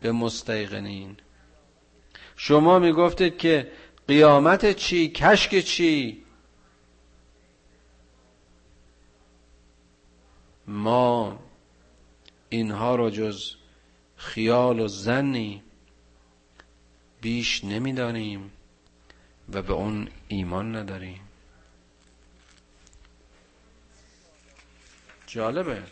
به 0.00 0.12
مستیقنین 0.12 1.16
شما 2.36 2.78
می‌گفتید 2.78 3.38
که 3.38 3.72
قیامت 4.08 4.72
چی؟ 4.72 5.08
کشک 5.08 5.60
چی؟ 5.60 6.22
ما 10.66 11.38
اینها 12.48 12.96
را 12.96 13.10
جز 13.10 13.54
خیال 14.16 14.80
و 14.80 14.88
زنی 14.88 15.62
بیش 17.20 17.64
نمی‌دانیم 17.64 18.50
و 19.52 19.62
به 19.62 19.72
اون 19.72 20.08
ایمان 20.28 20.76
نداریم. 20.76 21.25
جالبه. 25.36 25.82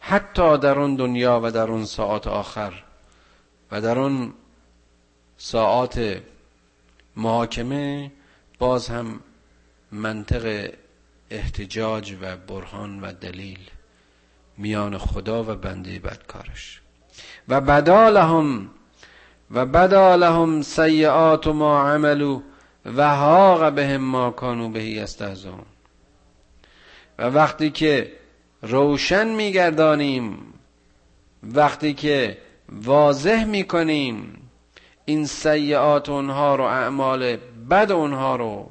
حتی 0.00 0.58
در 0.58 0.78
اون 0.78 0.96
دنیا 0.96 1.40
و 1.44 1.50
در 1.50 1.70
اون 1.70 1.84
ساعت 1.84 2.26
آخر 2.26 2.72
و 3.72 3.80
در 3.80 3.98
اون 3.98 4.34
ساعات 5.36 6.22
محاکمه 7.16 8.12
باز 8.58 8.88
هم 8.88 9.20
منطق 9.92 10.74
احتجاج 11.30 12.16
و 12.20 12.36
برهان 12.36 13.00
و 13.00 13.12
دلیل 13.12 13.58
میان 14.58 14.98
خدا 14.98 15.44
و 15.44 15.46
بنده 15.56 15.98
بدکارش. 15.98 16.80
و 17.48 17.60
بدا 17.60 18.08
لهم 18.08 18.70
و 19.50 19.66
بدا 19.66 20.16
لهم 20.16 20.62
سیئات 20.62 21.46
ما 21.46 21.88
عملو 21.88 22.42
و 22.84 23.16
حاق 23.16 23.72
بهم 23.72 23.96
ما 23.96 24.30
کانوا 24.30 24.68
بهی 24.68 25.00
استهزئون 25.00 25.66
و 27.18 27.22
وقتی 27.22 27.70
که 27.70 28.21
روشن 28.62 29.28
میگردانیم. 29.28 30.54
وقتی 31.42 31.94
که 31.94 32.38
واضح 32.68 33.44
می‌کنیم 33.44 34.50
این 35.04 35.26
سیعات 35.26 36.08
اونها 36.08 36.56
رو 36.56 36.64
اعمال 36.64 37.36
بد 37.70 37.92
اونها 37.92 38.36
رو. 38.36 38.70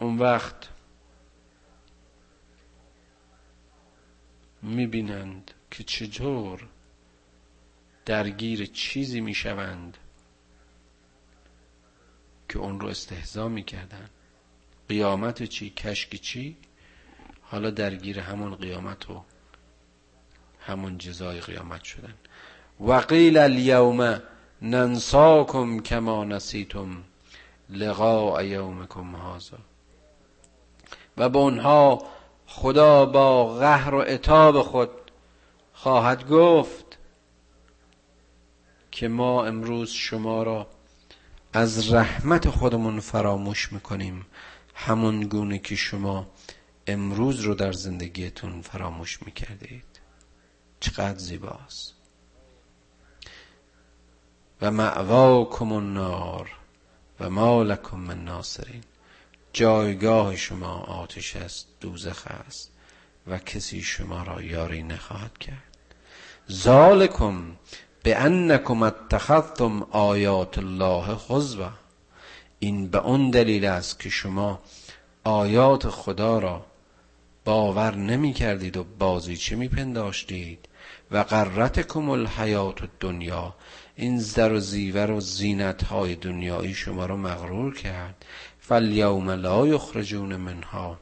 اون 0.00 0.18
وقت 0.18 0.68
می‌بینند 4.62 5.50
که 5.70 5.84
چطور 5.84 6.68
درگیر 8.04 8.66
چیزی 8.66 9.20
می‌شوند. 9.20 9.98
که 12.54 12.60
اون 12.60 12.80
رو 12.80 12.88
استهزا 12.88 13.48
می‌کردن. 13.48 14.10
قیامت 14.88 15.42
چی؟ 15.42 15.70
کشک 15.70 16.14
چی؟ 16.14 16.56
حالا 17.42 17.70
درگیر 17.70 18.20
همون 18.20 18.54
قیامت 18.54 19.10
و 19.10 19.22
همون 20.60 20.98
جزای 20.98 21.40
قیامت 21.40 21.84
شدن. 21.84 22.14
وقیل 22.80 23.38
الیوم 23.38 24.22
ننساکم 24.62 25.80
کما 25.80 26.24
نسیتم 26.24 27.04
لقاء 27.70 28.42
یومکم 28.42 29.16
هذا. 29.16 29.58
و 31.16 31.28
به 31.28 31.38
اونها 31.38 32.02
خدا 32.46 33.06
با 33.06 33.54
قهر 33.54 33.94
و 33.94 34.00
عتاب 34.00 34.62
خود 34.62 34.90
خواهد 35.72 36.28
گفت 36.28 36.98
که 38.90 39.08
ما 39.08 39.44
امروز 39.46 39.90
شما 39.90 40.42
را 40.42 40.73
از 41.56 41.92
رحمت 41.92 42.50
خودمون 42.50 43.00
فراموش 43.00 43.72
می‌کنیم. 43.72 44.26
همون 44.74 45.20
گونه 45.20 45.58
که 45.58 45.76
شما 45.76 46.26
امروز 46.86 47.40
رو 47.40 47.54
در 47.54 47.72
زندگیتون 47.72 48.62
فراموش 48.62 49.22
می‌کردید. 49.22 50.00
چقدر 50.80 51.18
زیباست. 51.18 51.94
و 54.62 54.70
معواکم 54.70 55.72
النار 55.72 56.50
و 57.20 57.30
ما 57.30 57.62
لکم 57.62 57.96
من 57.96 58.24
ناصرین. 58.24 58.84
جایگاه 59.52 60.36
شما 60.36 60.74
آتش 60.74 61.36
است 61.36 61.68
دوزخ 61.80 62.26
است 62.26 62.72
و 63.26 63.38
کسی 63.38 63.82
شما 63.82 64.22
را 64.22 64.42
یاری 64.42 64.82
نخواهد 64.82 65.38
کرد. 65.38 65.74
ذالکم 66.50 67.56
به 68.04 68.16
انکم 68.16 68.82
اتخذتم 68.82 69.82
آیات 69.90 70.58
الله 70.58 71.16
خزوه 71.16 71.70
این 72.58 72.88
به 72.88 72.98
اون 72.98 73.30
دلیل 73.30 73.64
است 73.64 74.00
که 74.00 74.08
شما 74.10 74.60
آیات 75.24 75.88
خدا 75.88 76.38
را 76.38 76.66
باور 77.44 77.94
نمی 77.94 78.32
کردید 78.32 78.76
و 78.76 78.84
بازیچه 78.98 79.56
می 79.56 79.68
پنداشتید 79.68 80.68
و 81.10 81.18
قرتکم 81.18 82.10
الحیات 82.10 82.88
دنیا 83.00 83.54
این 83.96 84.18
زر 84.18 84.52
و 84.52 84.60
زیور 84.60 85.10
و 85.10 85.20
زینت 85.20 85.84
های 85.84 86.14
دنیایی 86.14 86.74
شما 86.74 87.06
را 87.06 87.16
مغرور 87.16 87.74
کرد. 87.74 88.24
فالیوم 88.60 89.30
لا 89.30 89.66
یخرجون 89.66 90.36
منها 90.36 90.98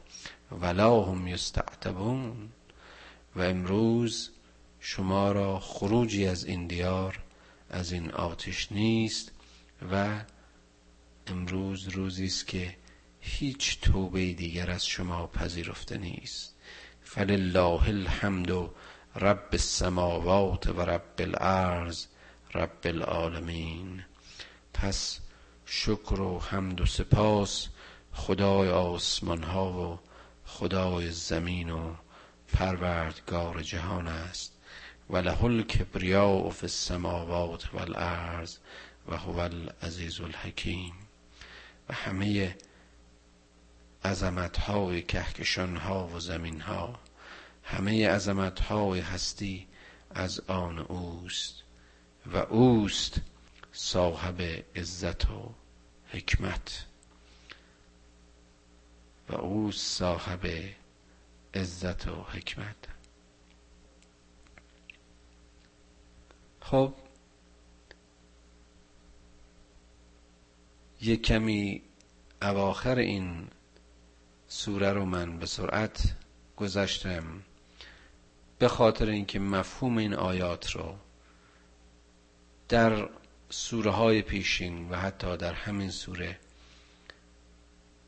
ولا 0.60 1.02
هم 1.02 1.26
یستعتبون. 1.26 2.48
و 3.36 3.42
امروز 3.42 4.30
شما 4.84 5.32
را 5.32 5.60
خروجی 5.60 6.26
از 6.26 6.44
این 6.44 6.66
دیار 6.66 7.18
از 7.70 7.92
این 7.92 8.10
آتش 8.10 8.72
نیست 8.72 9.32
و 9.92 10.20
امروز 11.26 11.88
روزی 11.88 12.26
است 12.26 12.46
که 12.46 12.76
هیچ 13.20 13.80
توبه 13.80 14.32
دیگر 14.32 14.70
از 14.70 14.86
شما 14.86 15.26
پذیرفته 15.26 15.98
نیست. 15.98 16.54
فلله 17.02 17.88
الحمد 17.88 18.50
رب 19.16 19.48
السماوات 19.52 20.66
و 20.66 20.80
رب 20.80 21.14
الارض 21.18 22.06
رب 22.54 22.80
العالمین. 22.84 24.04
پس 24.74 25.18
شکر 25.66 26.20
و 26.20 26.38
حمد 26.38 26.80
و 26.80 26.86
سپاس 26.86 27.68
خدای 28.12 28.68
آسمان 28.68 29.42
ها 29.42 29.72
و 29.72 29.98
خدای 30.44 31.10
زمین 31.10 31.70
و 31.70 31.94
پروردگار 32.52 33.62
جهان 33.62 34.08
است. 34.08 34.51
و 35.12 35.16
له 35.16 35.44
الکبریاء 35.44 36.50
فی 36.50 36.66
السماوات 36.66 37.74
والارض 37.74 38.56
و 39.08 39.16
هو 39.16 39.38
العزیز 39.38 40.20
الحکیم. 40.20 40.94
و 41.88 41.94
همه 41.94 42.56
عظمت 44.04 44.56
های 44.56 45.02
کهکشان 45.02 45.76
ها 45.76 46.06
و 46.06 46.20
زمین 46.20 46.60
ها 46.60 47.00
همه 47.64 48.08
عظمت 48.08 48.60
های 48.60 49.00
هستی 49.00 49.66
از 50.10 50.40
آن 50.40 50.78
اوست 50.78 51.62
و 52.26 52.36
اوست 52.36 53.20
صاحب 53.72 54.42
عزت 54.76 55.30
و 55.30 55.54
حکمت. 56.08 56.84
و 59.28 59.34
او 59.34 59.72
صاحب 59.72 60.46
عزت 61.54 62.08
و 62.08 62.22
حکمت. 62.22 62.76
خب 66.62 66.94
یک 71.00 71.22
کمی 71.22 71.82
اواخر 72.42 72.98
این 72.98 73.48
سوره 74.48 74.92
رو 74.92 75.04
من 75.04 75.38
به 75.38 75.46
سرعت 75.46 76.14
گذشتم 76.56 77.42
به 78.58 78.68
خاطر 78.68 79.06
اینکه 79.08 79.38
مفهوم 79.38 79.96
این 79.98 80.14
آیات 80.14 80.70
رو 80.70 80.94
در 82.68 83.08
سوره 83.50 83.90
های 83.90 84.22
پیشین 84.22 84.88
و 84.90 84.96
حتی 84.96 85.36
در 85.36 85.52
همین 85.52 85.90
سوره 85.90 86.38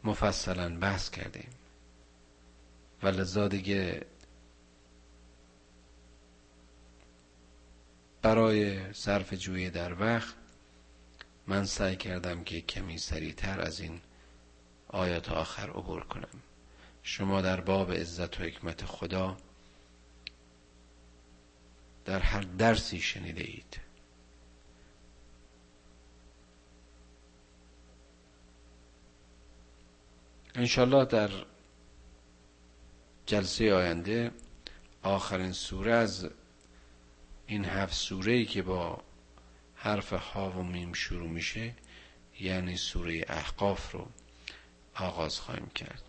مفصلا 0.05 0.79
بحث 0.79 1.11
کردیم. 1.11 1.49
و 3.03 3.09
لذا 3.09 3.49
برای 8.25 8.93
صرف 8.93 9.35
جویی 9.35 9.71
در 9.71 10.01
وقت 10.01 10.35
من 11.47 11.65
سعی 11.65 11.97
کردم 11.97 12.45
که 12.45 12.61
کمی 12.61 12.99
سریعتر 12.99 13.61
از 13.61 13.81
این 13.81 14.01
آیات 14.89 15.33
آخر 15.33 15.71
عبور 15.71 16.05
کنم. 16.05 16.29
شما 17.03 17.41
در 17.41 17.61
باب 17.61 17.93
عزت 17.93 18.41
و 18.41 18.43
حکمت 18.43 18.85
خدا 18.85 19.37
در 22.05 22.19
هر 22.19 22.41
درسی 22.41 23.01
شنیده 23.01 23.45
اید. 23.45 23.81
انشالله 30.55 31.05
در 31.05 31.31
جلسه 33.27 33.75
آینده 33.75 34.31
آخرین 35.03 35.53
سوره 35.53 35.93
از 35.93 36.29
این 37.47 37.65
هفت 37.65 37.95
سوره 37.95 38.33
ای 38.33 38.45
که 38.45 38.63
با 38.63 39.03
حرف 39.75 40.13
ها 40.13 40.51
و 40.51 40.63
میم 40.63 40.93
شروع 40.93 41.29
میشه 41.29 41.75
یعنی 42.41 42.77
سوره 42.77 43.25
احقاف 43.29 43.93
رو 43.93 44.07
آغاز 44.95 45.41
خواهیم 45.41 45.71
کرد. 45.75 46.03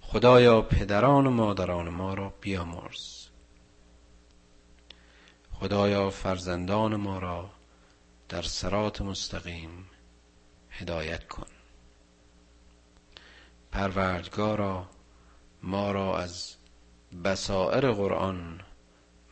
خدایا 0.00 0.62
پدران 0.62 1.26
و 1.26 1.30
مادران 1.30 1.88
ما 1.88 2.14
را 2.14 2.28
بیامرز. 2.40 3.28
خدایا 5.52 6.10
فرزندان 6.10 6.96
ما 6.96 7.18
را 7.18 7.50
در 8.28 8.42
سرات 8.42 9.00
مستقیم 9.00 9.90
هدایت 10.70 11.28
کن. 11.28 11.46
پروردگارا 13.72 14.88
ما 15.62 15.92
را 15.92 16.18
از 16.18 16.54
بسائر 17.24 17.92
قرآن 17.92 18.60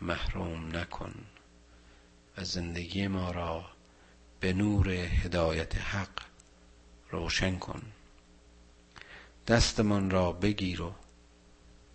محروم 0.01 0.77
نکن 0.77 1.15
و 2.39 2.45
زندگی 2.45 3.07
ما 3.07 3.31
را 3.31 3.65
به 4.41 4.53
نور 4.53 4.89
هدایت 4.91 5.77
حق 5.77 6.23
روشن 7.11 7.59
کن. 7.59 7.83
دستمان 9.47 10.11
را 10.11 10.33
بگیر 10.33 10.83
و 10.83 10.95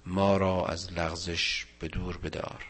ما 0.06 0.38
را 0.38 0.66
از 0.66 0.94
لغزش 0.94 1.66
به 1.80 1.88
دور 1.88 2.18
بدار. 2.18 2.66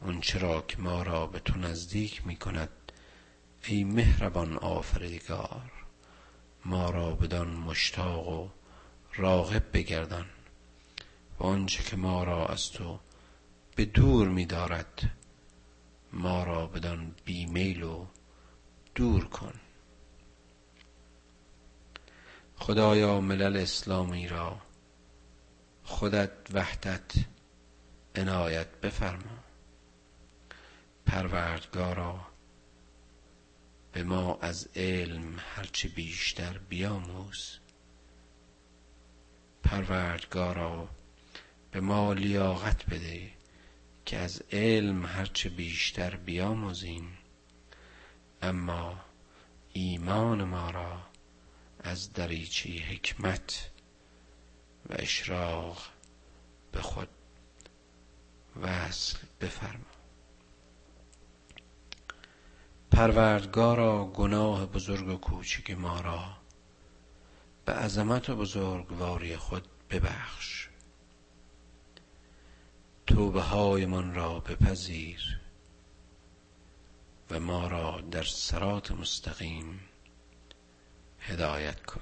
اون 0.00 0.20
چرا 0.20 0.60
که 0.60 0.78
ما 0.78 1.02
را 1.02 1.26
به 1.26 1.38
تو 1.38 1.58
نزدیک 1.58 2.26
می 2.26 2.36
کند 2.36 2.92
ای 3.64 3.84
مهربان 3.84 4.56
آفریدگار 4.56 5.72
ما 6.64 6.90
را 6.90 7.10
بدان 7.10 7.48
مشتاق 7.48 8.28
و 8.28 8.48
راغب 9.14 9.72
بگردان. 9.72 10.26
و 11.38 11.44
آنچه 11.44 11.82
که 11.82 11.96
ما 11.96 12.24
را 12.24 12.46
از 12.46 12.70
تو 12.70 12.98
به 13.78 13.84
دور 13.84 14.28
می 14.28 14.46
دارد 14.46 15.10
ما 16.12 16.44
را 16.44 16.66
بدان 16.66 17.14
بیمیل 17.24 17.82
و 17.82 18.06
دور 18.94 19.24
کن. 19.24 19.60
خدایا 22.56 23.20
ملل 23.20 23.56
اسلامی 23.56 24.28
را 24.28 24.60
خودت 25.84 26.30
وحدت 26.52 27.12
عنایت 28.14 28.80
بفرما. 28.80 29.38
پروردگارا 31.06 32.26
به 33.92 34.02
ما 34.02 34.38
از 34.40 34.68
علم 34.76 35.38
هرچه 35.38 35.88
بیشتر 35.88 36.58
بیاموز. 36.58 37.58
پروردگارا 39.62 40.88
به 41.70 41.80
ما 41.80 42.12
لیاقت 42.12 42.86
بده. 42.86 43.37
که 44.08 44.18
از 44.18 44.42
علم 44.52 45.06
هرچه 45.06 45.48
بیشتر 45.48 46.16
بیاموزیم 46.16 47.18
اما 48.42 49.00
ایمان 49.72 50.44
ما 50.44 50.70
را 50.70 51.00
از 51.80 52.12
دریچه 52.12 52.70
حکمت 52.70 53.70
و 54.90 54.94
اشراق 54.98 55.82
به 56.72 56.80
خود 56.82 57.08
وصل 58.60 59.18
بفرما. 59.40 59.84
پروردگارا 62.90 64.04
گناه 64.04 64.66
بزرگ 64.66 65.08
و 65.08 65.16
کوچک 65.16 65.70
ما 65.70 66.00
را 66.00 66.36
به 67.64 67.72
عظمت 67.72 68.30
و 68.30 68.36
بزرگواری 68.36 69.36
خود 69.36 69.68
ببخش. 69.90 70.67
توبه 73.08 73.42
هایمان 73.42 74.14
را 74.14 74.40
بپذیر 74.40 75.40
و 77.30 77.40
ما 77.40 77.66
را 77.66 78.00
در 78.00 78.22
سرات 78.22 78.90
مستقیم 78.90 79.80
هدایت 81.20 81.86
کن. 81.86 82.00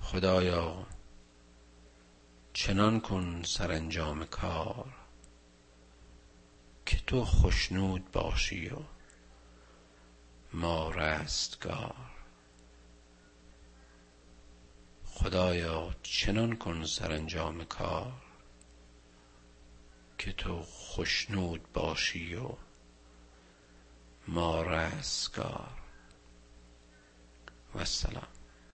خدایا 0.00 0.86
چنان 2.52 3.00
کن 3.00 3.42
سرانجام 3.42 4.24
کار 4.24 4.94
که 6.86 6.98
تو 7.06 7.24
خشنود 7.24 8.12
باشی 8.12 8.68
و 8.68 8.78
ما 10.52 10.90
رستگار. 10.90 12.15
خدایا 15.18 15.94
چنان 16.02 16.56
کن 16.56 16.84
سرانجام 16.84 17.64
کار 17.64 18.12
که 20.18 20.32
تو 20.32 20.62
خشنود 20.62 21.72
باشی 21.72 22.34
و 22.34 22.48
ما 24.28 24.62
رستگار. 24.62 25.70
و 27.74 27.78
السلام 27.78 28.35